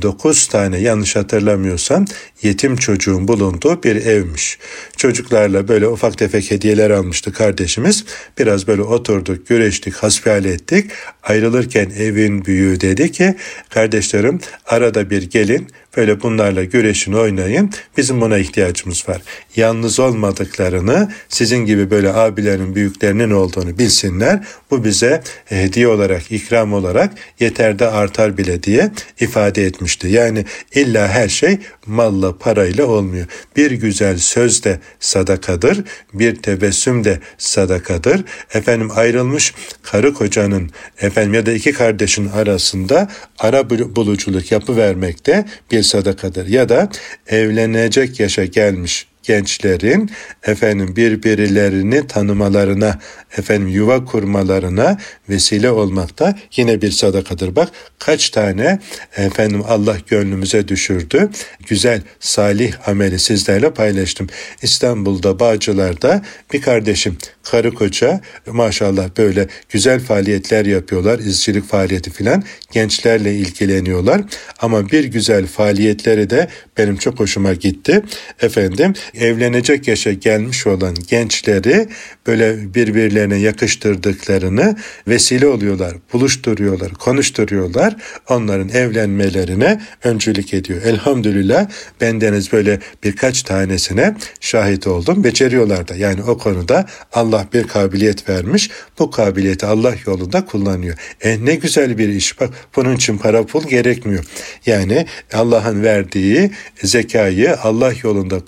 Dokuz 0.03 0.47
tane 0.47 0.79
yanlış 0.79 1.17
hatırlamıyorsam 1.17 2.05
yetim 2.43 2.77
çocuğun 2.77 3.29
bulunduğu 3.29 3.83
bir 3.83 3.97
evmiş. 3.97 4.59
Çocuklarla 4.97 5.69
böyle 5.69 5.89
ufak 5.89 6.19
tefek 6.19 6.51
hediyeler 6.51 6.91
almıştı 6.91 7.33
kardeşimiz. 7.33 8.05
Biraz 8.39 8.67
böyle 8.67 8.83
oturduk, 8.83 9.49
güreştik, 9.49 9.95
hasbihal 9.95 10.45
ettik. 10.45 10.91
Ayrılırken 11.23 11.91
evin 11.99 12.45
büyüğü 12.45 12.81
dedi 12.81 13.13
ki 13.13 13.35
kardeşlerim 13.71 14.41
arada 14.67 15.11
bir 15.11 15.23
gelin 15.23 15.69
böyle 15.97 16.23
bunlarla 16.23 16.65
güreşin 16.65 17.13
oynayın. 17.13 17.71
Bizim 17.97 18.21
buna 18.21 18.39
ihtiyacımız 18.39 19.09
var. 19.09 19.23
Yalnız 19.57 20.01
olmadıklarını 20.01 21.13
sizin 21.29 21.67
gibi 21.67 21.86
böyle 21.91 22.13
abilerin 22.13 22.75
büyüklerinin 22.75 23.31
olduğunu 23.31 23.79
bilsinler. 23.79 24.45
Bu 24.71 24.85
bize 24.85 25.23
hediye 25.45 25.89
olarak, 25.89 26.33
ikram 26.33 26.73
olarak 26.73 27.13
yeter 27.41 27.79
de 27.79 27.87
artar 27.87 28.39
bile 28.39 28.63
diye 28.63 28.91
ifade 29.21 29.65
etmişti. 29.65 30.09
Yani 30.09 30.45
illa 30.75 31.09
her 31.09 31.29
şey 31.29 31.59
malla 31.87 32.39
parayla 32.39 32.87
olmuyor. 32.87 33.27
Bir 33.57 33.71
güzel 33.71 34.19
söz 34.19 34.65
de 34.65 34.81
sadakadır. 35.01 35.85
Bir 36.13 36.37
tebessüm 36.37 37.05
de 37.05 37.21
sadakadır. 37.39 38.25
Efendim 38.55 38.91
ayrılmış 38.95 39.55
karı 39.83 40.15
kocanın 40.15 40.71
efendim 41.01 41.35
ya 41.35 41.47
da 41.47 41.53
iki 41.53 41.73
kardeşin 41.73 42.29
arasında 42.29 43.09
ara 43.39 43.71
buluculuk 43.71 44.53
yapı 44.53 44.77
vermekte 44.77 45.45
bir 45.71 45.83
sadakadır. 45.83 46.47
Ya 46.47 46.69
da 46.69 46.89
evlenecek 47.27 48.21
yaşa 48.21 48.45
gelmiş 48.45 49.07
gençlerin 49.27 50.11
efendim 50.43 50.97
birbirlerini 50.97 52.07
tanımalarına, 52.07 52.99
efendim 53.39 53.69
yuva 53.69 54.05
kurmalarına 54.05 54.99
vesile 55.29 55.71
olmakta 55.71 56.39
yine 56.57 56.83
bir 56.83 56.91
sadakadır. 56.91 57.57
Bak 57.57 57.69
kaç 57.99 58.31
tane 58.31 58.79
efendim 59.17 59.63
Allah 59.69 59.97
gönlümüze 60.07 60.69
düşürdü. 60.69 61.31
Güzel, 61.67 62.03
salih 62.21 62.89
ameli 62.89 63.19
sizlerle 63.19 63.71
paylaştım. 63.71 64.27
İstanbul'da 64.63 65.41
Bağcılar'da 65.41 66.23
bir 66.53 66.63
kardeşim 66.63 67.19
karı 67.43 67.75
koca 67.75 68.21
maşallah 68.47 69.09
böyle 69.19 69.49
güzel 69.71 70.01
faaliyetler 70.01 70.67
yapıyorlar. 70.67 71.19
izcilik 71.19 71.69
faaliyeti 71.69 72.11
filan 72.11 72.45
gençlerle 72.73 73.35
ilgileniyorlar. 73.35 74.21
Ama 74.61 74.91
bir 74.91 75.05
güzel 75.05 75.47
faaliyetleri 75.47 76.31
de 76.31 76.49
benim 76.79 76.97
çok 76.97 77.21
hoşuma 77.21 77.55
gitti. 77.55 78.03
Efendim 78.41 78.95
evlenecek 79.17 79.89
yaşa 79.89 80.13
gelmiş 80.13 80.67
olan 80.67 80.95
gençleri 81.09 81.89
böyle 82.27 82.75
birbirlerine 82.75 83.37
yakıştırdıklarını 83.37 84.77
vesile 85.09 85.47
oluyorlar, 85.47 85.93
buluşturuyorlar, 86.13 86.93
konuşturuyorlar. 86.93 87.97
Onların 88.29 88.69
evlenmelerine 88.69 89.81
öncülük 90.05 90.55
ediyor. 90.55 90.83
Elhamdülillah 90.83 91.69
bendeniz 92.01 92.53
böyle 92.53 92.81
birkaç 93.05 93.43
tanesine 93.43 94.15
şahit 94.41 94.87
oldum. 94.87 95.25
Beceriyorlar 95.25 95.89
da. 95.89 95.95
Yani 95.95 96.23
o 96.23 96.39
konuda 96.39 96.87
Allah 97.13 97.47
bir 97.53 97.67
kabiliyet 97.67 98.29
vermiş. 98.29 98.71
Bu 98.99 99.11
kabiliyeti 99.11 99.67
Allah 99.67 99.95
yolunda 100.07 100.45
kullanıyor. 100.45 100.97
E 101.21 101.45
ne 101.45 101.55
güzel 101.55 101.99
bir 101.99 102.09
iş. 102.09 102.41
Bak 102.41 102.51
bunun 102.77 102.97
için 102.97 103.19
para 103.19 103.47
pul 103.47 103.65
gerekmiyor. 103.65 104.25
Yani 104.67 105.07
Allah'ın 105.33 105.83
verdiği 105.83 106.51
zekayı 106.83 107.57
Allah 107.57 107.93
yolunda 108.03 108.41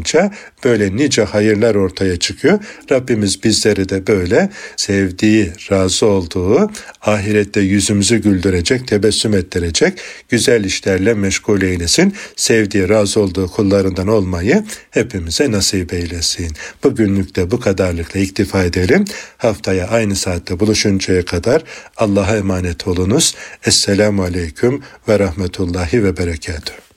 kullanınca 0.00 0.30
böyle 0.64 0.96
nice 0.96 1.24
hayırlar 1.24 1.74
ortaya 1.74 2.18
çıkıyor. 2.18 2.58
Rabbimiz 2.90 3.44
bizleri 3.44 3.88
de 3.88 4.06
böyle 4.06 4.50
sevdiği, 4.76 5.52
razı 5.70 6.06
olduğu, 6.06 6.70
ahirette 7.02 7.60
yüzümüzü 7.60 8.16
güldürecek, 8.16 8.88
tebessüm 8.88 9.34
ettirecek 9.34 10.00
güzel 10.28 10.64
işlerle 10.64 11.14
meşgul 11.14 11.62
eylesin. 11.62 12.14
Sevdiği, 12.36 12.88
razı 12.88 13.20
olduğu 13.20 13.46
kullarından 13.46 14.08
olmayı 14.08 14.64
hepimize 14.90 15.50
nasip 15.50 15.92
eylesin. 15.92 16.52
Bugünlük 16.84 17.36
de 17.36 17.50
bu 17.50 17.60
kadarlıkla 17.60 18.20
iktifa 18.20 18.64
edelim. 18.64 19.04
Haftaya 19.38 19.88
aynı 19.88 20.16
saatte 20.16 20.60
buluşuncaya 20.60 21.24
kadar 21.24 21.62
Allah'a 21.96 22.36
emanet 22.36 22.88
olunuz. 22.88 23.34
Esselamu 23.66 24.22
Aleyküm 24.22 24.82
ve 25.08 25.18
Rahmetullahi 25.18 26.04
ve 26.04 26.16
Berekatuhu. 26.16 26.89